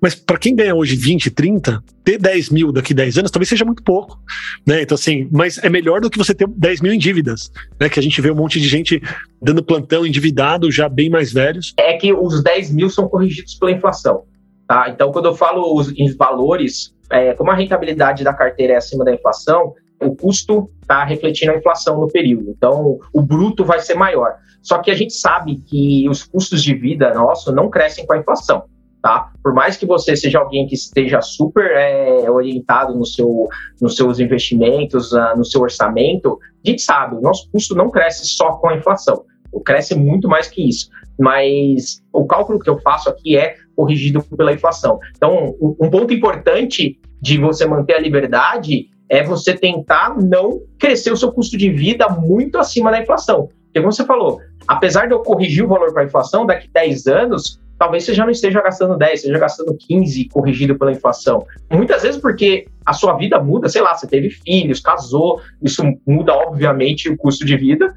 [0.04, 3.64] Mas para quem ganha hoje 20, 30, ter 10 mil daqui 10 anos talvez seja
[3.64, 4.20] muito pouco.
[4.66, 4.82] Né?
[4.82, 7.50] Então, assim, mas é melhor do que você ter 10 mil em dívidas.
[7.80, 7.88] Né?
[7.88, 9.00] Que a gente vê um monte de gente
[9.40, 11.72] dando plantão endividado, já bem mais velhos.
[11.78, 14.24] É que os 10 mil são corrigidos pela inflação.
[14.68, 14.90] Tá?
[14.90, 19.14] Então, quando eu falo os, valores, é, como a rentabilidade da carteira é acima da
[19.14, 22.50] inflação, o custo está refletindo a inflação no período.
[22.50, 24.34] Então, o bruto vai ser maior.
[24.60, 28.18] Só que a gente sabe que os custos de vida nosso não crescem com a
[28.18, 28.64] inflação
[29.04, 29.30] tá?
[29.42, 33.46] Por mais que você seja alguém que esteja super é, orientado no seu,
[33.78, 38.24] nos seus investimentos, uh, no seu orçamento, a gente sabe, o nosso custo não cresce
[38.24, 39.26] só com a inflação,
[39.62, 40.88] cresce muito mais que isso.
[41.20, 44.98] Mas o cálculo que eu faço aqui é corrigido pela inflação.
[45.14, 51.16] Então, um ponto importante de você manter a liberdade é você tentar não crescer o
[51.16, 53.50] seu custo de vida muito acima da inflação.
[53.64, 57.06] Porque, como você falou, apesar de eu corrigir o valor para a inflação, daqui 10
[57.06, 61.46] anos, talvez você já não esteja gastando 10, esteja gastando 15, corrigido pela inflação.
[61.70, 66.32] Muitas vezes porque a sua vida muda, sei lá, você teve filhos, casou, isso muda,
[66.32, 67.94] obviamente, o custo de vida.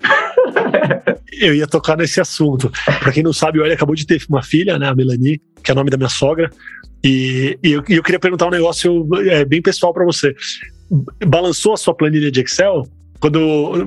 [1.40, 2.70] Eu ia tocar nesse assunto.
[2.84, 5.70] Para quem não sabe, o Eli acabou de ter uma filha, né, a Melanie, que
[5.70, 6.50] é o nome da minha sogra.
[7.04, 10.34] E, e eu, eu, queria perguntar um negócio é, bem pessoal para você.
[11.24, 12.86] Balançou a sua planilha de Excel?
[13.20, 13.86] Quando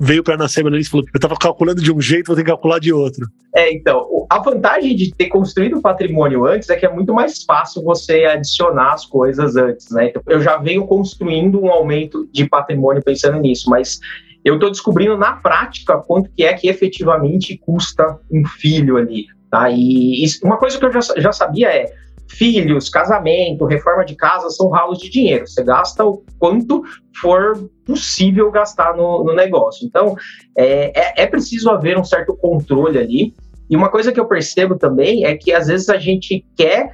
[0.00, 2.78] veio para nascer e falou: Eu estava calculando de um jeito, vou ter que calcular
[2.78, 3.26] de outro.
[3.54, 7.42] É, então, a vantagem de ter construído o patrimônio antes é que é muito mais
[7.44, 10.08] fácil você adicionar as coisas antes, né?
[10.08, 13.98] Então, eu já venho construindo um aumento de patrimônio pensando nisso, mas
[14.44, 19.70] eu estou descobrindo na prática quanto que é que efetivamente custa um filho ali, tá?
[19.70, 21.92] E isso, uma coisa que eu já, já sabia é
[22.28, 25.46] filhos, casamento, reforma de casa são ralos de dinheiro.
[25.46, 26.82] Você gasta o quanto
[27.20, 29.86] for possível gastar no, no negócio.
[29.86, 30.16] Então,
[30.56, 33.34] é, é, é, preciso haver um certo controle ali.
[33.68, 36.92] E uma coisa que eu percebo também é que às vezes a gente quer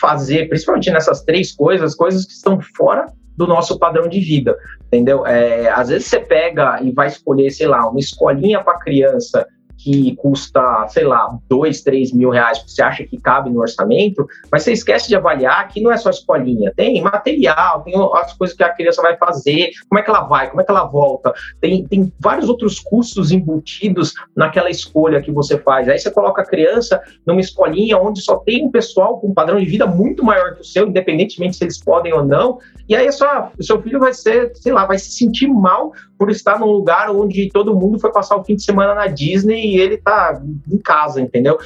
[0.00, 5.26] fazer, principalmente nessas três coisas, coisas que estão fora do nosso padrão de vida, entendeu?
[5.26, 9.46] É, às vezes você pega e vai escolher, sei lá, uma escolinha para criança
[9.84, 14.26] que custa, sei lá, dois, três mil reais, porque você acha que cabe no orçamento,
[14.50, 18.56] mas você esquece de avaliar que não é só escolinha, tem material, tem as coisas
[18.56, 21.34] que a criança vai fazer, como é que ela vai, como é que ela volta,
[21.60, 25.86] tem, tem vários outros custos embutidos naquela escolha que você faz.
[25.86, 29.60] Aí você coloca a criança numa escolinha onde só tem um pessoal com um padrão
[29.60, 33.12] de vida muito maior que o seu, independentemente se eles podem ou não, e aí
[33.12, 36.66] só, o seu filho vai ser, sei lá, vai se sentir mal por estar num
[36.66, 40.78] lugar onde todo mundo foi passar o fim de semana na Disney ele tá em
[40.78, 41.58] casa, entendeu?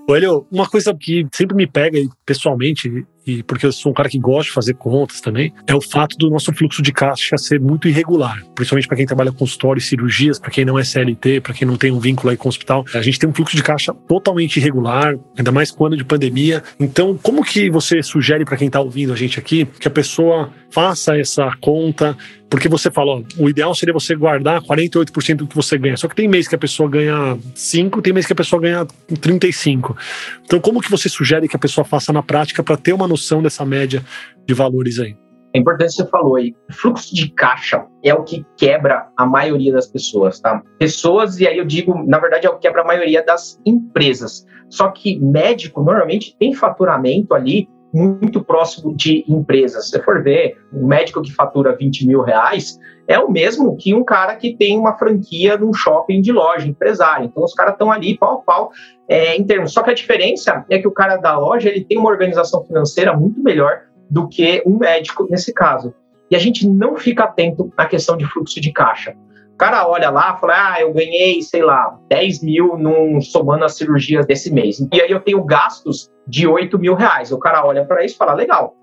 [0.09, 4.19] Olha, uma coisa que sempre me pega pessoalmente e porque eu sou um cara que
[4.19, 7.89] gosta de fazer contas também, é o fato do nosso fluxo de caixa ser muito
[7.89, 11.55] irregular, principalmente para quem trabalha com consultório e cirurgias, para quem não é CLT, para
[11.55, 12.85] quem não tem um vínculo aí com o hospital.
[12.93, 16.05] A gente tem um fluxo de caixa totalmente irregular, ainda mais com o ano de
[16.05, 16.63] pandemia.
[16.79, 20.51] Então, como que você sugere para quem está ouvindo a gente aqui que a pessoa
[20.71, 22.17] faça essa conta?
[22.49, 25.97] Porque você falou, o ideal seria você guardar 48% do que você ganha.
[25.97, 28.87] Só que tem mês que a pessoa ganha 5, tem mês que a pessoa ganha
[29.21, 29.97] 35.
[30.45, 33.16] Então, como que você sugere que a pessoa faça na prática para ter uma noção
[33.43, 34.03] dessa média
[34.47, 35.17] de valores aí?
[35.55, 39.87] É importante você falou aí, fluxo de caixa é o que quebra a maioria das
[39.87, 40.63] pessoas, tá?
[40.79, 44.45] Pessoas, e aí eu digo, na verdade, é o que quebra a maioria das empresas.
[44.69, 49.87] Só que médico normalmente tem faturamento ali muito próximo de empresas.
[49.87, 52.79] Se você for ver, um médico que fatura 20 mil reais
[53.09, 57.27] é o mesmo que um cara que tem uma franquia num shopping de loja, empresário.
[57.27, 58.71] Então, os caras estão ali pau a pau
[59.09, 59.73] é, em termos.
[59.73, 63.17] Só que a diferença é que o cara da loja ele tem uma organização financeira
[63.17, 65.95] muito melhor do que um médico nesse caso.
[66.31, 69.15] E a gente não fica atento na questão de fluxo de caixa.
[69.55, 73.65] O cara olha lá e fala: Ah, eu ganhei, sei lá, 10 mil num, somando
[73.65, 74.87] as cirurgias desse mês.
[74.93, 77.33] E aí eu tenho gastos de 8 mil reais.
[77.33, 78.75] O cara olha para isso e fala: Legal,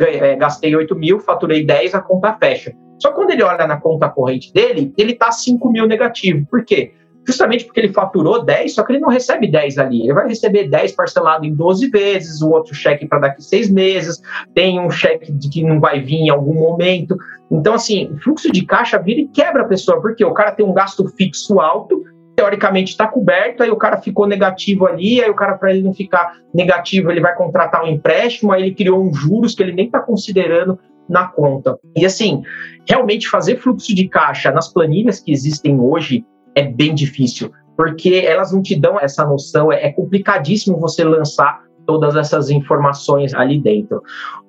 [0.00, 2.74] é, gastei 8 mil, faturei 10, a conta fecha.
[2.98, 6.46] Só quando ele olha na conta corrente dele, ele está 5 mil negativo.
[6.50, 6.92] Por quê?
[7.28, 10.00] justamente porque ele faturou 10, só que ele não recebe 10 ali.
[10.00, 14.18] Ele vai receber 10 parcelado em 12 vezes, o outro cheque para daqui 6 meses,
[14.54, 17.18] tem um cheque de que não vai vir em algum momento.
[17.50, 20.64] Então, assim, o fluxo de caixa vira e quebra a pessoa, porque o cara tem
[20.64, 22.02] um gasto fixo alto,
[22.38, 25.92] teoricamente está coberto, aí o cara ficou negativo ali, aí o cara, para ele não
[25.92, 29.86] ficar negativo, ele vai contratar um empréstimo, aí ele criou um juros que ele nem
[29.86, 31.76] está considerando na conta.
[31.96, 32.42] E assim,
[32.88, 36.24] realmente fazer fluxo de caixa nas planilhas que existem hoje
[36.54, 42.14] é bem difícil, porque elas não te dão essa noção, é complicadíssimo você lançar todas
[42.14, 44.00] essas informações ali dentro.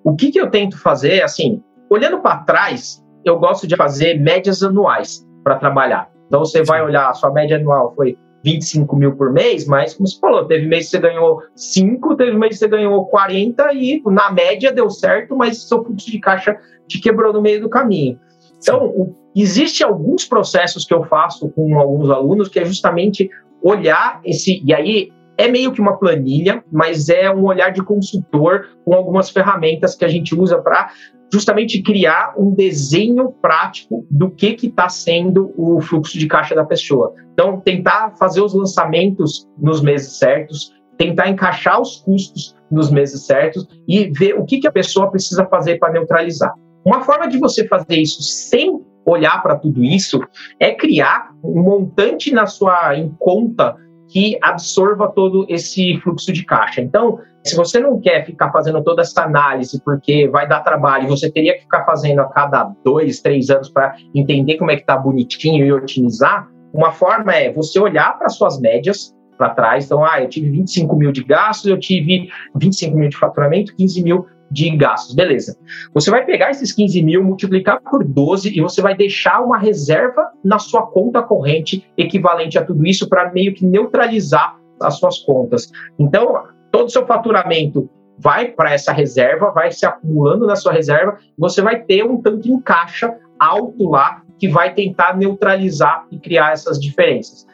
[0.04, 4.62] O que, que eu tento fazer, assim, olhando para trás, eu gosto de fazer médias
[4.62, 6.19] anuais para trabalhar.
[6.30, 10.08] Então você vai olhar, a sua média anual foi 25 mil por mês, mas como
[10.08, 14.02] você falou, teve mês que você ganhou 5, teve mês que você ganhou 40 e
[14.06, 18.18] na média deu certo, mas seu fluxo de caixa te quebrou no meio do caminho.
[18.58, 23.30] Então, o, existe alguns processos que eu faço com alguns alunos que é justamente
[23.62, 28.68] olhar esse e aí é meio que uma planilha, mas é um olhar de consultor
[28.84, 30.92] com algumas ferramentas que a gente usa para
[31.32, 37.14] justamente criar um desenho prático do que está sendo o fluxo de caixa da pessoa.
[37.34, 43.68] Então, tentar fazer os lançamentos nos meses certos, tentar encaixar os custos nos meses certos
[43.88, 46.54] e ver o que, que a pessoa precisa fazer para neutralizar.
[46.86, 50.20] Uma forma de você fazer isso sem olhar para tudo isso
[50.60, 53.76] é criar um montante na sua em conta
[54.10, 56.82] que absorva todo esse fluxo de caixa.
[56.82, 61.32] Então, se você não quer ficar fazendo toda essa análise porque vai dar trabalho, você
[61.32, 64.98] teria que ficar fazendo a cada dois, três anos para entender como é que está
[64.98, 69.86] bonitinho e otimizar, uma forma é você olhar para suas médias para trás.
[69.86, 74.04] Então, ah, eu tive 25 mil de gastos, eu tive 25 mil de faturamento, 15
[74.04, 75.16] mil de gastos.
[75.16, 75.58] Beleza.
[75.94, 80.32] Você vai pegar esses 15 mil, multiplicar por 12 e você vai deixar uma reserva
[80.44, 85.72] na sua conta corrente equivalente a tudo isso para meio que neutralizar as suas contas.
[85.98, 91.18] Então, todo o seu faturamento vai para essa reserva, vai se acumulando na sua reserva,
[91.38, 96.52] você vai ter um tanto em caixa alto lá que vai tentar neutralizar e criar
[96.52, 97.48] essas diferenças.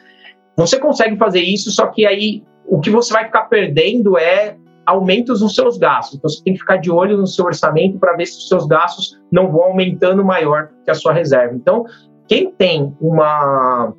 [0.56, 5.40] Você consegue fazer isso, só que aí o que você vai ficar perdendo é aumentos
[5.42, 6.16] nos seus gastos.
[6.16, 8.66] Então, você tem que ficar de olho no seu orçamento para ver se os seus
[8.66, 11.54] gastos não vão aumentando maior que a sua reserva.
[11.54, 11.84] Então,
[12.28, 13.92] quem tem uma,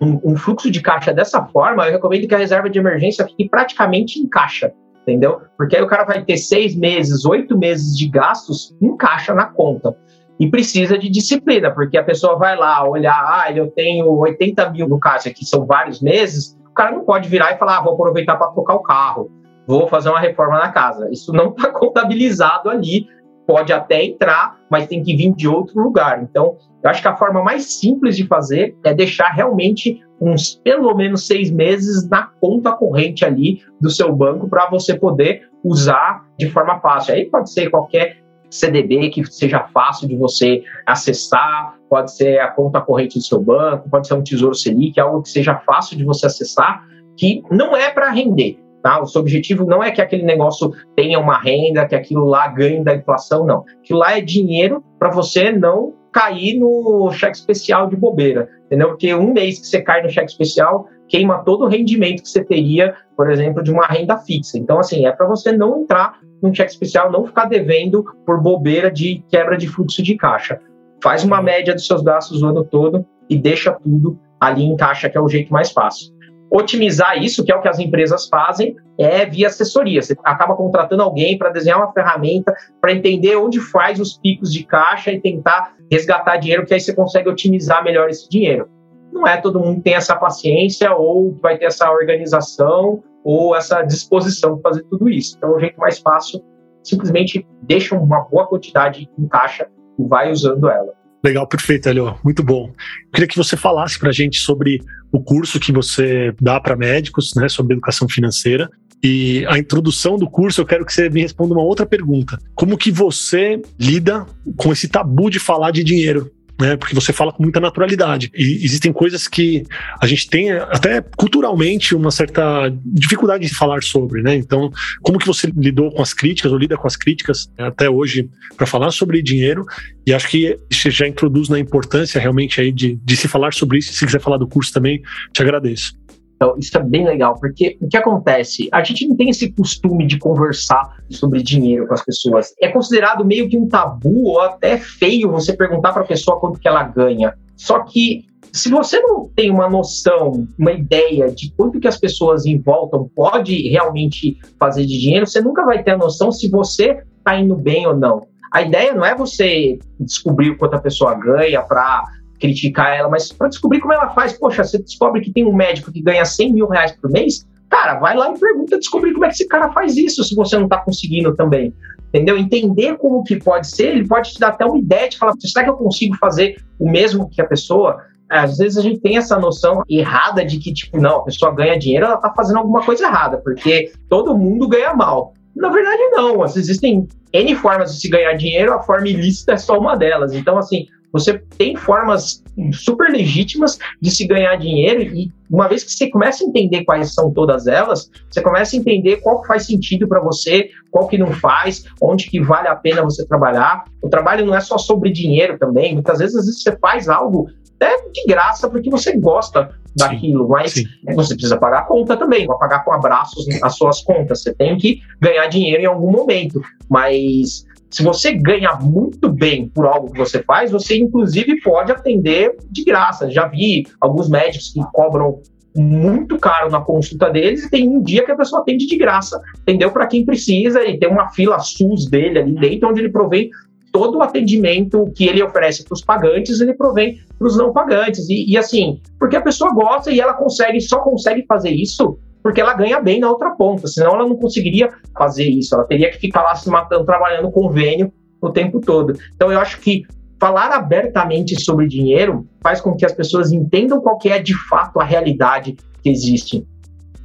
[0.00, 3.48] um, um, fluxo de caixa dessa forma, eu recomendo que a reserva de emergência fique
[3.48, 5.40] praticamente em caixa, entendeu?
[5.56, 9.46] Porque aí o cara vai ter seis meses, oito meses de gastos em caixa na
[9.46, 9.96] conta.
[10.38, 14.88] E precisa de disciplina, porque a pessoa vai lá olhar, ah, eu tenho 80 mil
[14.88, 17.94] no caixa, que são vários meses, o cara não pode virar e falar, ah, vou
[17.94, 19.37] aproveitar para trocar o carro
[19.68, 21.10] vou fazer uma reforma na casa.
[21.12, 23.06] Isso não está contabilizado ali,
[23.46, 26.22] pode até entrar, mas tem que vir de outro lugar.
[26.22, 30.94] Então, eu acho que a forma mais simples de fazer é deixar realmente uns pelo
[30.94, 36.48] menos seis meses na conta corrente ali do seu banco para você poder usar de
[36.50, 37.14] forma fácil.
[37.14, 42.80] Aí pode ser qualquer CDB que seja fácil de você acessar, pode ser a conta
[42.80, 46.26] corrente do seu banco, pode ser um Tesouro Selic, algo que seja fácil de você
[46.26, 46.82] acessar,
[47.16, 49.00] que não é para render, Tá?
[49.02, 52.82] O seu objetivo não é que aquele negócio tenha uma renda, que aquilo lá ganhe
[52.82, 53.64] da inflação, não.
[53.80, 58.88] Aquilo lá é dinheiro para você não cair no cheque especial de bobeira, entendeu?
[58.88, 62.44] Porque um mês que você cai no cheque especial queima todo o rendimento que você
[62.44, 64.58] teria, por exemplo, de uma renda fixa.
[64.58, 68.90] Então, assim, é para você não entrar num cheque especial, não ficar devendo por bobeira
[68.90, 70.60] de quebra de fluxo de caixa.
[71.02, 75.08] Faz uma média dos seus gastos o ano todo e deixa tudo ali em caixa,
[75.08, 76.17] que é o jeito mais fácil
[76.50, 80.02] otimizar isso, que é o que as empresas fazem, é via assessoria.
[80.02, 84.64] Você acaba contratando alguém para desenhar uma ferramenta, para entender onde faz os picos de
[84.64, 88.68] caixa e tentar resgatar dinheiro, que aí você consegue otimizar melhor esse dinheiro.
[89.12, 94.58] Não é todo mundo tem essa paciência ou vai ter essa organização ou essa disposição
[94.58, 95.34] para fazer tudo isso.
[95.36, 96.42] Então, o jeito mais fácil,
[96.82, 100.97] simplesmente deixa uma boa quantidade em caixa e vai usando ela.
[101.22, 102.16] Legal, perfeito, Elio.
[102.22, 102.68] Muito bom.
[103.06, 106.76] Eu queria que você falasse para a gente sobre o curso que você dá para
[106.76, 108.70] médicos, né, sobre educação financeira.
[109.02, 112.38] E a introdução do curso, eu quero que você me responda uma outra pergunta.
[112.54, 114.26] Como que você lida
[114.56, 116.30] com esse tabu de falar de dinheiro?
[116.60, 116.76] Né?
[116.76, 118.30] Porque você fala com muita naturalidade.
[118.34, 119.64] E existem coisas que
[120.00, 124.34] a gente tem até culturalmente uma certa dificuldade de falar sobre, né?
[124.34, 124.70] Então,
[125.02, 128.28] como que você lidou com as críticas ou lida com as críticas né, até hoje
[128.56, 129.64] para falar sobre dinheiro?
[130.06, 133.78] E acho que você já introduz na importância realmente aí de, de se falar sobre
[133.78, 133.92] isso.
[133.92, 135.97] Se quiser falar do curso também, te agradeço.
[136.38, 138.68] Então, isso é bem legal, porque o que acontece?
[138.72, 142.54] A gente não tem esse costume de conversar sobre dinheiro com as pessoas.
[142.62, 146.60] É considerado meio que um tabu ou até feio você perguntar para a pessoa quanto
[146.60, 147.34] que ela ganha.
[147.56, 152.46] Só que se você não tem uma noção, uma ideia de quanto que as pessoas
[152.46, 157.02] em volta pode realmente fazer de dinheiro, você nunca vai ter a noção se você
[157.18, 158.28] está indo bem ou não.
[158.52, 162.04] A ideia não é você descobrir quanto a pessoa ganha para
[162.38, 164.32] criticar ela, mas para descobrir como ela faz.
[164.32, 167.98] Poxa, você descobre que tem um médico que ganha 100 mil reais por mês, cara,
[167.98, 170.64] vai lá e pergunta, descobrir como é que esse cara faz isso, se você não
[170.64, 171.72] está conseguindo também.
[172.08, 172.38] entendeu?
[172.38, 175.64] Entender como que pode ser, ele pode te dar até uma ideia de falar, será
[175.64, 178.02] que eu consigo fazer o mesmo que a pessoa?
[178.30, 181.78] Às vezes a gente tem essa noção errada de que, tipo, não, a pessoa ganha
[181.78, 185.32] dinheiro, ela tá fazendo alguma coisa errada, porque todo mundo ganha mal.
[185.58, 186.44] Na verdade, não.
[186.44, 190.32] Existem N formas de se ganhar dinheiro, a forma ilícita é só uma delas.
[190.32, 192.42] Então, assim, você tem formas
[192.72, 197.14] super legítimas de se ganhar dinheiro e uma vez que você começa a entender quais
[197.14, 201.32] são todas elas, você começa a entender qual faz sentido para você, qual que não
[201.32, 203.84] faz, onde que vale a pena você trabalhar.
[204.02, 205.94] O trabalho não é só sobre dinheiro também.
[205.94, 207.48] Muitas vezes, às vezes você faz algo
[207.80, 210.84] até de graça porque você gosta daquilo, sim, mas sim.
[211.14, 214.42] você precisa pagar a conta também, vai pagar com abraços as suas contas.
[214.42, 219.86] Você tem que ganhar dinheiro em algum momento, mas se você ganha muito bem por
[219.86, 223.30] algo que você faz, você inclusive pode atender de graça.
[223.30, 225.40] Já vi alguns médicos que cobram
[225.76, 229.40] muito caro na consulta deles e tem um dia que a pessoa atende de graça,
[229.62, 229.90] entendeu?
[229.90, 233.50] Para quem precisa e tem uma fila SUS dele ali dentro onde ele provém
[233.98, 238.28] todo o atendimento que ele oferece para os pagantes, ele provém para os não pagantes.
[238.28, 242.60] E, e, assim, porque a pessoa gosta e ela consegue, só consegue fazer isso porque
[242.60, 246.18] ela ganha bem na outra ponta, senão ela não conseguiria fazer isso, ela teria que
[246.18, 249.12] ficar lá se matando, trabalhando convênio o tempo todo.
[249.34, 250.04] Então eu acho que
[250.40, 255.00] falar abertamente sobre dinheiro faz com que as pessoas entendam qual que é de fato
[255.00, 256.64] a realidade que existe.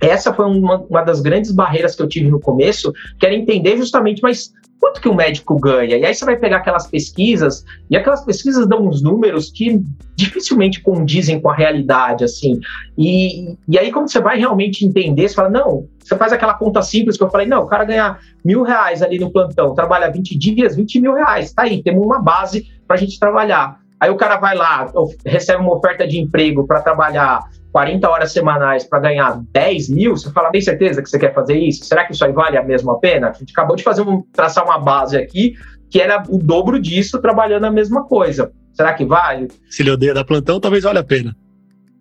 [0.02, 3.78] Essa foi uma, uma das grandes barreiras que eu tive no começo, que era entender
[3.78, 4.52] justamente, mas
[4.84, 5.96] quanto que o médico ganha?
[5.96, 9.82] E aí você vai pegar aquelas pesquisas, e aquelas pesquisas dão uns números que
[10.14, 12.60] dificilmente condizem com a realidade, assim.
[12.98, 16.82] E, e aí, quando você vai realmente entender, você fala, não, você faz aquela conta
[16.82, 20.38] simples que eu falei, não, o cara ganha mil reais ali no plantão, trabalha 20
[20.38, 23.80] dias, 20 mil reais, tá aí, temos uma base para a gente trabalhar.
[24.02, 24.92] Aí o cara vai lá,
[25.26, 27.40] recebe uma oferta de emprego para trabalhar
[27.74, 31.58] 40 horas semanais para ganhar 10 mil, você fala, tem certeza que você quer fazer
[31.58, 31.84] isso?
[31.84, 33.30] Será que isso aí vale a mesma pena?
[33.30, 35.56] A gente acabou de fazer um, traçar uma base aqui
[35.90, 38.52] que era o dobro disso trabalhando a mesma coisa.
[38.74, 39.48] Será que vale?
[39.70, 41.36] Se ele odeia da plantão, talvez valha a pena.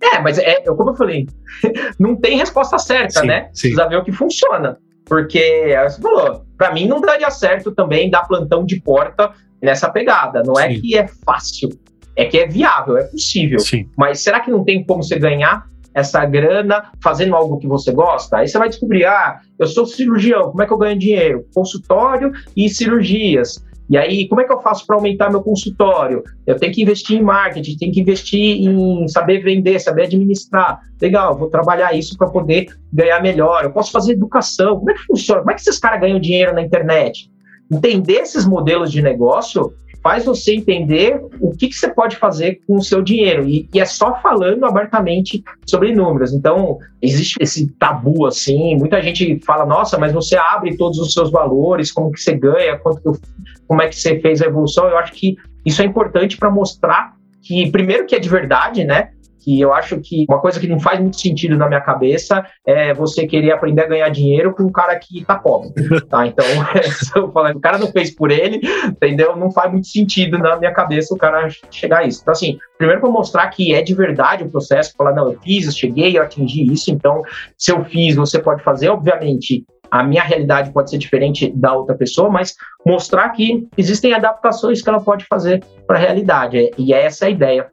[0.02, 1.26] É, mas é, como eu falei,
[1.98, 3.48] não tem resposta certa, sim, né?
[3.54, 3.68] Sim.
[3.68, 4.76] Precisa ver o que funciona.
[5.06, 10.42] Porque, você falou, para mim não daria certo também dar plantão de porta nessa pegada.
[10.42, 10.76] Não é sim.
[10.76, 11.70] é que é fácil,
[12.16, 13.58] é que é viável, é possível.
[13.58, 13.88] Sim.
[13.96, 18.38] Mas será que não tem como você ganhar essa grana fazendo algo que você gosta?
[18.38, 21.46] Aí você vai descobrir, ah, eu sou cirurgião, como é que eu ganho dinheiro?
[21.54, 23.62] Consultório e cirurgias.
[23.90, 26.22] E aí, como é que eu faço para aumentar meu consultório?
[26.46, 30.80] Eu tenho que investir em marketing, tenho que investir em saber vender, saber administrar.
[31.00, 33.64] Legal, vou trabalhar isso para poder ganhar melhor.
[33.64, 34.78] Eu posso fazer educação.
[34.78, 35.40] Como é que funciona?
[35.40, 37.30] Como é que esses caras ganham dinheiro na internet?
[37.70, 42.76] Entender esses modelos de negócio faz você entender o que, que você pode fazer com
[42.76, 43.48] o seu dinheiro.
[43.48, 46.32] E, e, é só falando abertamente sobre números.
[46.32, 51.30] Então, existe esse tabu, assim, muita gente fala, nossa, mas você abre todos os seus
[51.30, 53.20] valores, como que você ganha, quanto que,
[53.68, 54.88] como é que você fez a evolução.
[54.88, 59.10] Eu acho que isso é importante para mostrar que, primeiro, que é de verdade, né?
[59.42, 62.94] Que eu acho que uma coisa que não faz muito sentido na minha cabeça é
[62.94, 65.72] você querer aprender a ganhar dinheiro com um cara que tá pobre,
[66.08, 66.26] tá?
[66.26, 66.44] Então,
[67.16, 69.36] eu falando, o cara não fez por ele, entendeu?
[69.36, 72.20] Não faz muito sentido na minha cabeça o cara chegar a isso.
[72.22, 75.66] Então, assim, primeiro para mostrar que é de verdade o processo, falar, não, eu fiz,
[75.66, 77.22] eu cheguei, eu atingi isso, então,
[77.56, 81.94] se eu fiz, você pode fazer, obviamente, a minha realidade pode ser diferente da outra
[81.94, 82.54] pessoa, mas
[82.86, 86.70] mostrar que existem adaptações que ela pode fazer para a realidade.
[86.78, 87.70] E é essa a ideia.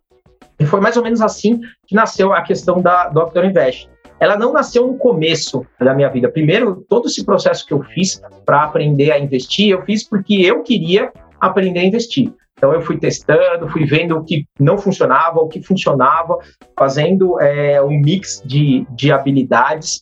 [0.59, 3.89] E foi mais ou menos assim que nasceu a questão da Doctor Invest.
[4.19, 6.29] Ela não nasceu no começo da minha vida.
[6.29, 10.61] Primeiro, todo esse processo que eu fiz para aprender a investir, eu fiz porque eu
[10.61, 12.33] queria aprender a investir.
[12.57, 16.37] Então eu fui testando, fui vendo o que não funcionava, o que funcionava,
[16.77, 20.01] fazendo é, um mix de, de habilidades.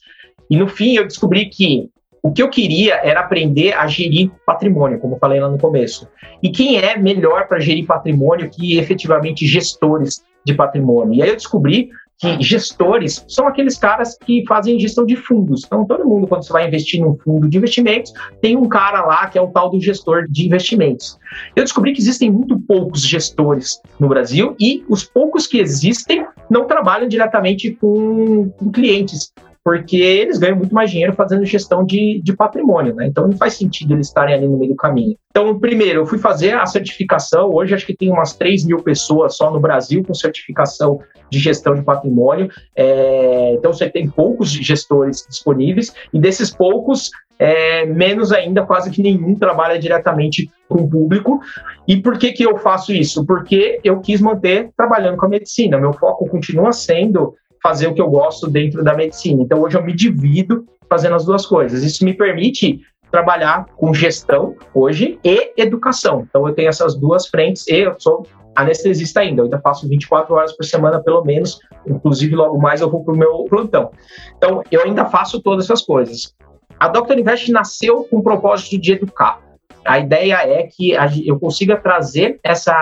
[0.50, 1.88] E no fim eu descobri que
[2.24, 6.08] o que eu queria era aprender a gerir patrimônio, como eu falei lá no começo.
[6.42, 11.14] E quem é melhor para gerir patrimônio que efetivamente gestores de patrimônio.
[11.14, 11.90] E aí eu descobri
[12.20, 15.64] que gestores são aqueles caras que fazem gestão de fundos.
[15.66, 19.28] Então, todo mundo, quando você vai investir num fundo de investimentos, tem um cara lá
[19.28, 21.20] que é o tal do gestor de investimentos.
[21.56, 26.66] Eu descobri que existem muito poucos gestores no Brasil e os poucos que existem não
[26.66, 29.32] trabalham diretamente com, com clientes
[29.68, 33.06] porque eles ganham muito mais dinheiro fazendo gestão de, de patrimônio, né?
[33.06, 35.18] Então não faz sentido eles estarem ali no meio do caminho.
[35.30, 37.54] Então, primeiro, eu fui fazer a certificação.
[37.54, 41.76] Hoje acho que tem umas 3 mil pessoas só no Brasil com certificação de gestão
[41.76, 42.50] de patrimônio.
[42.78, 49.04] É, então você tem poucos gestores disponíveis, e desses poucos, é, menos ainda, quase que
[49.04, 51.42] nenhum trabalha diretamente com o público.
[51.86, 53.26] E por que, que eu faço isso?
[53.26, 55.78] Porque eu quis manter trabalhando com a medicina.
[55.78, 57.36] Meu foco continua sendo
[57.68, 59.44] fazer o que eu gosto dentro da medicina.
[59.44, 61.84] Então hoje eu me divido fazendo as duas coisas.
[61.84, 62.80] Isso me permite
[63.12, 66.26] trabalhar com gestão hoje e educação.
[66.30, 70.34] Então eu tenho essas duas frentes e eu sou anestesista ainda, eu ainda faço 24
[70.34, 73.92] horas por semana pelo menos, inclusive logo mais eu vou para o meu plantão.
[74.38, 76.34] Então eu ainda faço todas essas coisas.
[76.80, 77.20] A Dr.
[77.20, 79.42] Invest nasceu com o propósito de educar.
[79.88, 80.92] A ideia é que
[81.26, 82.74] eu consiga trazer essa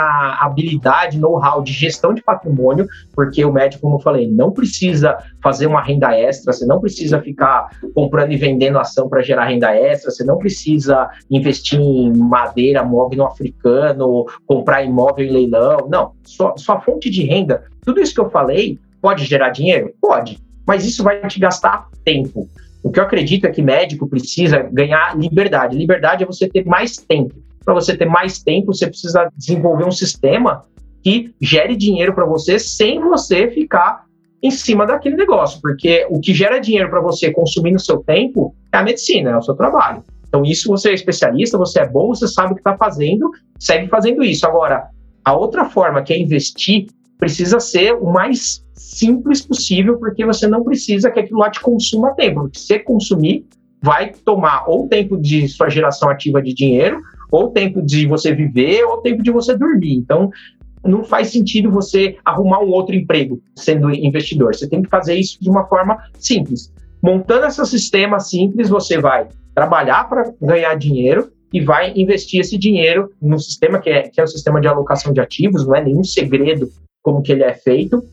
[0.41, 5.67] habilidade, know-how de gestão de patrimônio, porque o médico, como eu falei, não precisa fazer
[5.67, 10.09] uma renda extra, você não precisa ficar comprando e vendendo ação para gerar renda extra,
[10.09, 15.87] você não precisa investir em madeira, móvel no africano, comprar imóvel em leilão.
[15.87, 19.93] Não, sua, sua fonte de renda, tudo isso que eu falei, pode gerar dinheiro?
[20.01, 22.49] Pode, mas isso vai te gastar tempo.
[22.85, 25.75] O que eu acredito é que médico precisa ganhar liberdade.
[25.75, 27.33] Liberdade é você ter mais tempo.
[27.65, 30.63] Para você ter mais tempo, você precisa desenvolver um sistema
[31.03, 34.05] que gere dinheiro para você sem você ficar
[34.41, 38.53] em cima daquele negócio, porque o que gera dinheiro para você consumir no seu tempo
[38.71, 40.03] é a medicina, é o seu trabalho.
[40.27, 43.87] Então, isso você é especialista, você é bom, você sabe o que está fazendo, segue
[43.87, 44.45] fazendo isso.
[44.45, 44.89] Agora,
[45.23, 46.85] a outra forma que é investir
[47.17, 52.13] precisa ser o mais simples possível, porque você não precisa que aquilo lá te consuma
[52.13, 52.49] tempo.
[52.53, 53.45] Se consumir,
[53.81, 58.83] vai tomar ou tempo de sua geração ativa de dinheiro, ou tempo de você viver,
[58.85, 59.95] ou tempo de você dormir.
[59.95, 60.29] Então,
[60.83, 64.55] não faz sentido você arrumar um outro emprego sendo investidor.
[64.55, 66.71] Você tem que fazer isso de uma forma simples.
[67.01, 73.11] Montando esse sistema simples, você vai trabalhar para ganhar dinheiro e vai investir esse dinheiro
[73.21, 76.03] no sistema que é, que é o sistema de alocação de ativos, não é nenhum
[76.03, 76.69] segredo
[77.01, 78.03] como que ele é feito.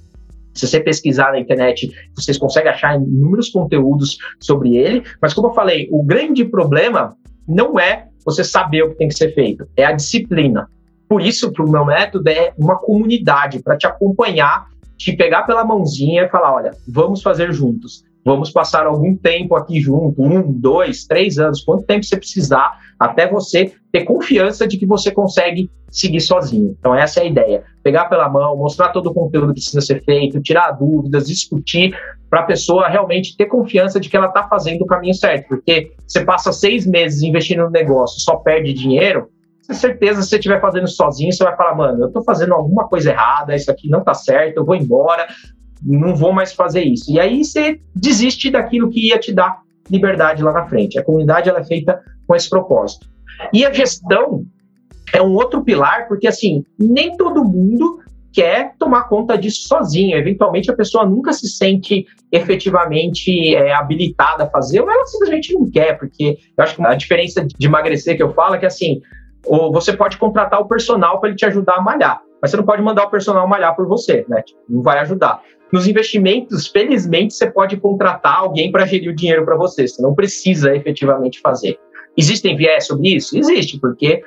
[0.55, 5.55] Se você pesquisar na internet, vocês conseguem achar inúmeros conteúdos sobre ele, mas como eu
[5.55, 9.84] falei, o grande problema não é você saber o que tem que ser feito, é
[9.84, 10.68] a disciplina.
[11.09, 15.64] Por isso que o meu método é uma comunidade para te acompanhar, te pegar pela
[15.64, 18.05] mãozinha e falar, olha, vamos fazer juntos.
[18.24, 23.28] Vamos passar algum tempo aqui junto, um, dois, três anos, quanto tempo você precisar, até
[23.28, 26.76] você ter confiança de que você consegue seguir sozinho.
[26.78, 27.64] Então, essa é a ideia.
[27.82, 31.96] Pegar pela mão, mostrar todo o conteúdo que precisa ser feito, tirar dúvidas, discutir,
[32.30, 35.48] para a pessoa realmente ter confiança de que ela está fazendo o caminho certo.
[35.48, 39.28] Porque você passa seis meses investindo no negócio, só perde dinheiro,
[39.66, 42.88] com certeza, se você estiver fazendo sozinho, você vai falar, mano, eu estou fazendo alguma
[42.88, 45.26] coisa errada, isso aqui não está certo, eu vou embora,
[45.85, 47.11] não vou mais fazer isso.
[47.11, 50.99] E aí você desiste daquilo que ia te dar liberdade lá na frente.
[50.99, 53.07] A comunidade ela é feita com esse propósito.
[53.53, 54.45] E a gestão
[55.12, 58.01] é um outro pilar, porque assim, nem todo mundo
[58.33, 60.16] quer tomar conta disso sozinho.
[60.16, 65.70] Eventualmente a pessoa nunca se sente efetivamente é, habilitada a fazer, ou ela simplesmente não
[65.70, 69.03] quer, porque eu acho que a diferença de emagrecer que eu falo é que assim,
[69.45, 72.64] ou você pode contratar o personal para ele te ajudar a malhar, mas você não
[72.64, 74.43] pode mandar o personal malhar por você, né?
[74.43, 75.40] Tipo, não vai ajudar.
[75.72, 80.12] Nos investimentos, felizmente, você pode contratar alguém para gerir o dinheiro para você, você não
[80.14, 81.78] precisa efetivamente fazer.
[82.16, 83.38] Existem viés sobre isso?
[83.38, 84.22] Existe, porque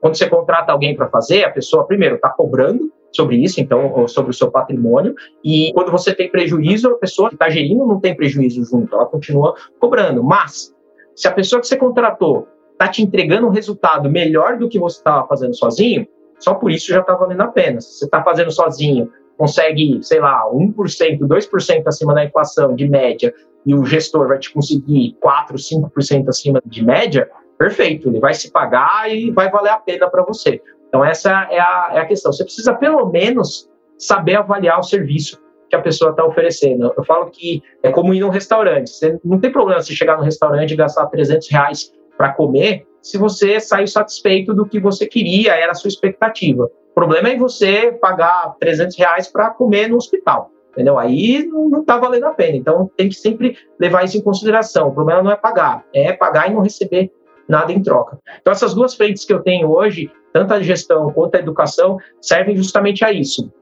[0.00, 4.30] quando você contrata alguém para fazer, a pessoa, primeiro, está cobrando sobre isso, então, sobre
[4.30, 5.14] o seu patrimônio,
[5.44, 9.06] e quando você tem prejuízo, a pessoa que está gerindo não tem prejuízo junto, ela
[9.06, 10.22] continua cobrando.
[10.22, 10.72] Mas,
[11.14, 14.98] se a pessoa que você contratou está te entregando um resultado melhor do que você
[14.98, 16.06] estava fazendo sozinho,
[16.38, 17.80] só por isso já está valendo a pena.
[17.80, 23.32] Se você está fazendo sozinho, consegue, sei lá, 1%, 2% acima da inflação de média,
[23.64, 27.28] e o gestor vai te conseguir 4, 5% acima de média,
[27.58, 30.62] perfeito, ele vai se pagar e vai valer a pena para você.
[30.88, 32.32] Então, essa é a, é a questão.
[32.32, 33.68] Você precisa, pelo menos,
[33.98, 36.92] saber avaliar o serviço que a pessoa está oferecendo.
[36.96, 38.90] Eu falo que é como ir num restaurante.
[38.90, 43.16] Você não tem problema se chegar no restaurante e gastar 300 reais para comer, se
[43.16, 46.64] você saiu satisfeito do que você queria, era a sua expectativa.
[46.64, 50.98] O problema é você pagar 300 reais para comer no hospital, entendeu?
[50.98, 52.56] Aí não está valendo a pena.
[52.56, 54.88] Então tem que sempre levar isso em consideração.
[54.88, 57.12] O problema não é pagar, é pagar e não receber
[57.48, 58.18] nada em troca.
[58.40, 62.56] Então essas duas frentes que eu tenho hoje, tanto a gestão quanto a educação, servem
[62.56, 63.52] justamente a isso.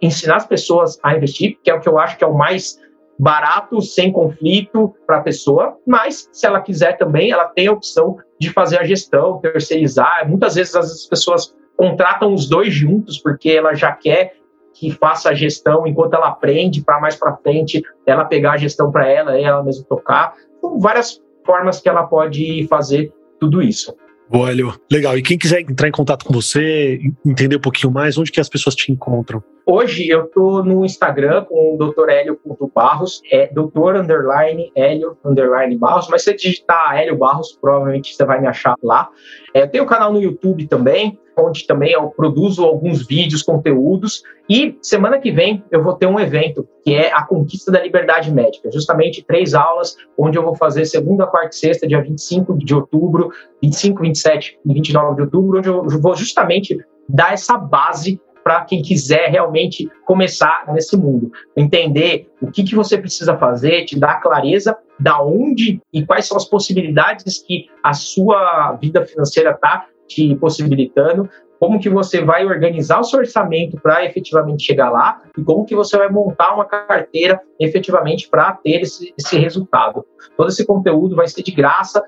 [0.00, 2.80] Ensinar as pessoas a investir, que é o que eu acho que é o mais
[3.18, 8.16] barato, sem conflito para a pessoa, mas se ela quiser também, ela tem a opção
[8.38, 10.28] de fazer a gestão, terceirizar.
[10.28, 14.34] Muitas vezes as pessoas contratam os dois juntos porque ela já quer
[14.74, 18.90] que faça a gestão enquanto ela aprende para mais para frente ela pegar a gestão
[18.90, 20.34] para ela e ela mesma tocar.
[20.60, 23.94] São várias formas que ela pode fazer tudo isso.
[24.28, 24.50] Boa,
[24.90, 25.16] Legal.
[25.16, 28.48] E quem quiser entrar em contato com você, entender um pouquinho mais, onde que as
[28.48, 29.42] pessoas te encontram?
[29.68, 32.08] Hoje eu estou no Instagram com o Dr.
[32.08, 33.96] Hélio.barros, é Dr.
[33.96, 38.76] Underline Hélio Underline Barros, mas se você digitar Hélio Barros, provavelmente você vai me achar
[38.80, 39.10] lá.
[39.52, 44.22] É, eu tenho um canal no YouTube também, onde também eu produzo alguns vídeos, conteúdos,
[44.48, 48.32] e semana que vem eu vou ter um evento que é a Conquista da Liberdade
[48.32, 52.72] Médica, justamente três aulas, onde eu vou fazer segunda, quarta e sexta, dia 25 de
[52.72, 58.64] outubro, 25, 27 e 29 de outubro, onde eu vou justamente dar essa base para
[58.64, 61.32] quem quiser realmente começar nesse mundo.
[61.56, 66.36] Entender o que, que você precisa fazer, te dar clareza da onde e quais são
[66.36, 71.28] as possibilidades que a sua vida financeira está te possibilitando,
[71.58, 75.74] como que você vai organizar o seu orçamento para efetivamente chegar lá e como que
[75.74, 80.06] você vai montar uma carteira efetivamente para ter esse, esse, resultado.
[80.36, 82.00] Todo esse conteúdo vai ser de graça,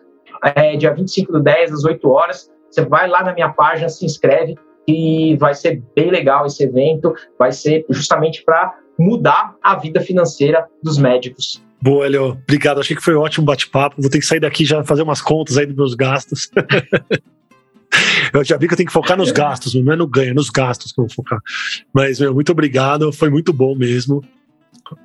[0.55, 2.49] é, dia 25 do 10, às 8 horas.
[2.71, 4.57] Você vai lá na minha página, se inscreve,
[4.89, 10.67] e vai ser bem legal esse evento, vai ser justamente para mudar a vida financeira
[10.83, 11.63] dos médicos.
[11.81, 12.31] Boa, Elio.
[12.31, 12.81] Obrigado.
[12.81, 14.01] Achei que foi um ótimo bate-papo.
[14.01, 16.51] Vou ter que sair daqui já fazer umas contas aí dos meus gastos.
[18.33, 20.35] eu já vi que eu tenho que focar nos gastos, não é no ganho, é
[20.35, 21.39] nos gastos que eu vou focar.
[21.93, 23.13] Mas, meu, muito obrigado.
[23.13, 24.25] Foi muito bom mesmo.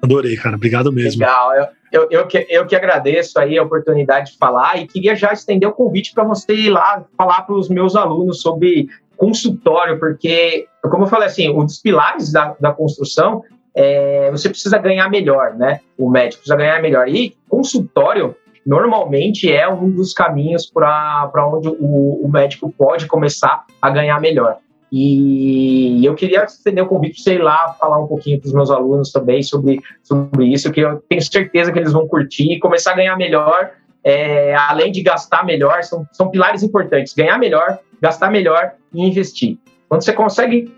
[0.01, 0.55] Adorei, cara.
[0.55, 1.19] Obrigado mesmo.
[1.19, 1.53] Legal.
[1.53, 5.31] Eu, eu, eu, que, eu que agradeço aí a oportunidade de falar e queria já
[5.31, 8.87] estender o convite para você ir lá falar para os meus alunos sobre
[9.23, 13.41] consultório, porque, como eu falei assim, um dos pilares da, da construção
[13.73, 15.79] é você precisa ganhar melhor, né?
[15.97, 17.07] O médico precisa ganhar melhor.
[17.07, 23.89] E consultório, normalmente, é um dos caminhos para onde o, o médico pode começar a
[23.89, 24.57] ganhar melhor.
[24.91, 28.53] E eu queria estender o convite para você ir lá falar um pouquinho para os
[28.53, 32.59] meus alunos também sobre, sobre isso, que eu tenho certeza que eles vão curtir e
[32.59, 33.71] começar a ganhar melhor,
[34.03, 37.13] é, além de gastar melhor, são, são pilares importantes.
[37.13, 39.57] Ganhar melhor, gastar melhor e investir.
[39.89, 40.71] Quando você consegue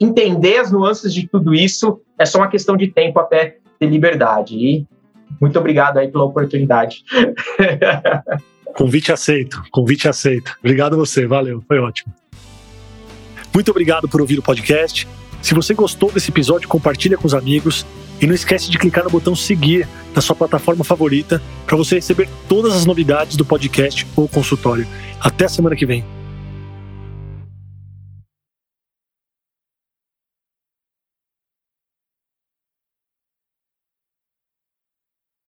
[0.00, 4.54] entender as nuances de tudo isso, é só uma questão de tempo até ter liberdade.
[4.56, 4.86] E
[5.40, 7.04] muito obrigado aí pela oportunidade.
[8.74, 10.56] Convite aceito, convite aceito.
[10.60, 12.14] Obrigado a você, valeu, foi ótimo.
[13.52, 15.08] Muito obrigado por ouvir o podcast.
[15.42, 17.84] Se você gostou desse episódio, compartilha com os amigos
[18.20, 22.28] e não esquece de clicar no botão seguir na sua plataforma favorita para você receber
[22.48, 24.86] todas as novidades do podcast ou consultório.
[25.20, 26.04] Até semana que vem.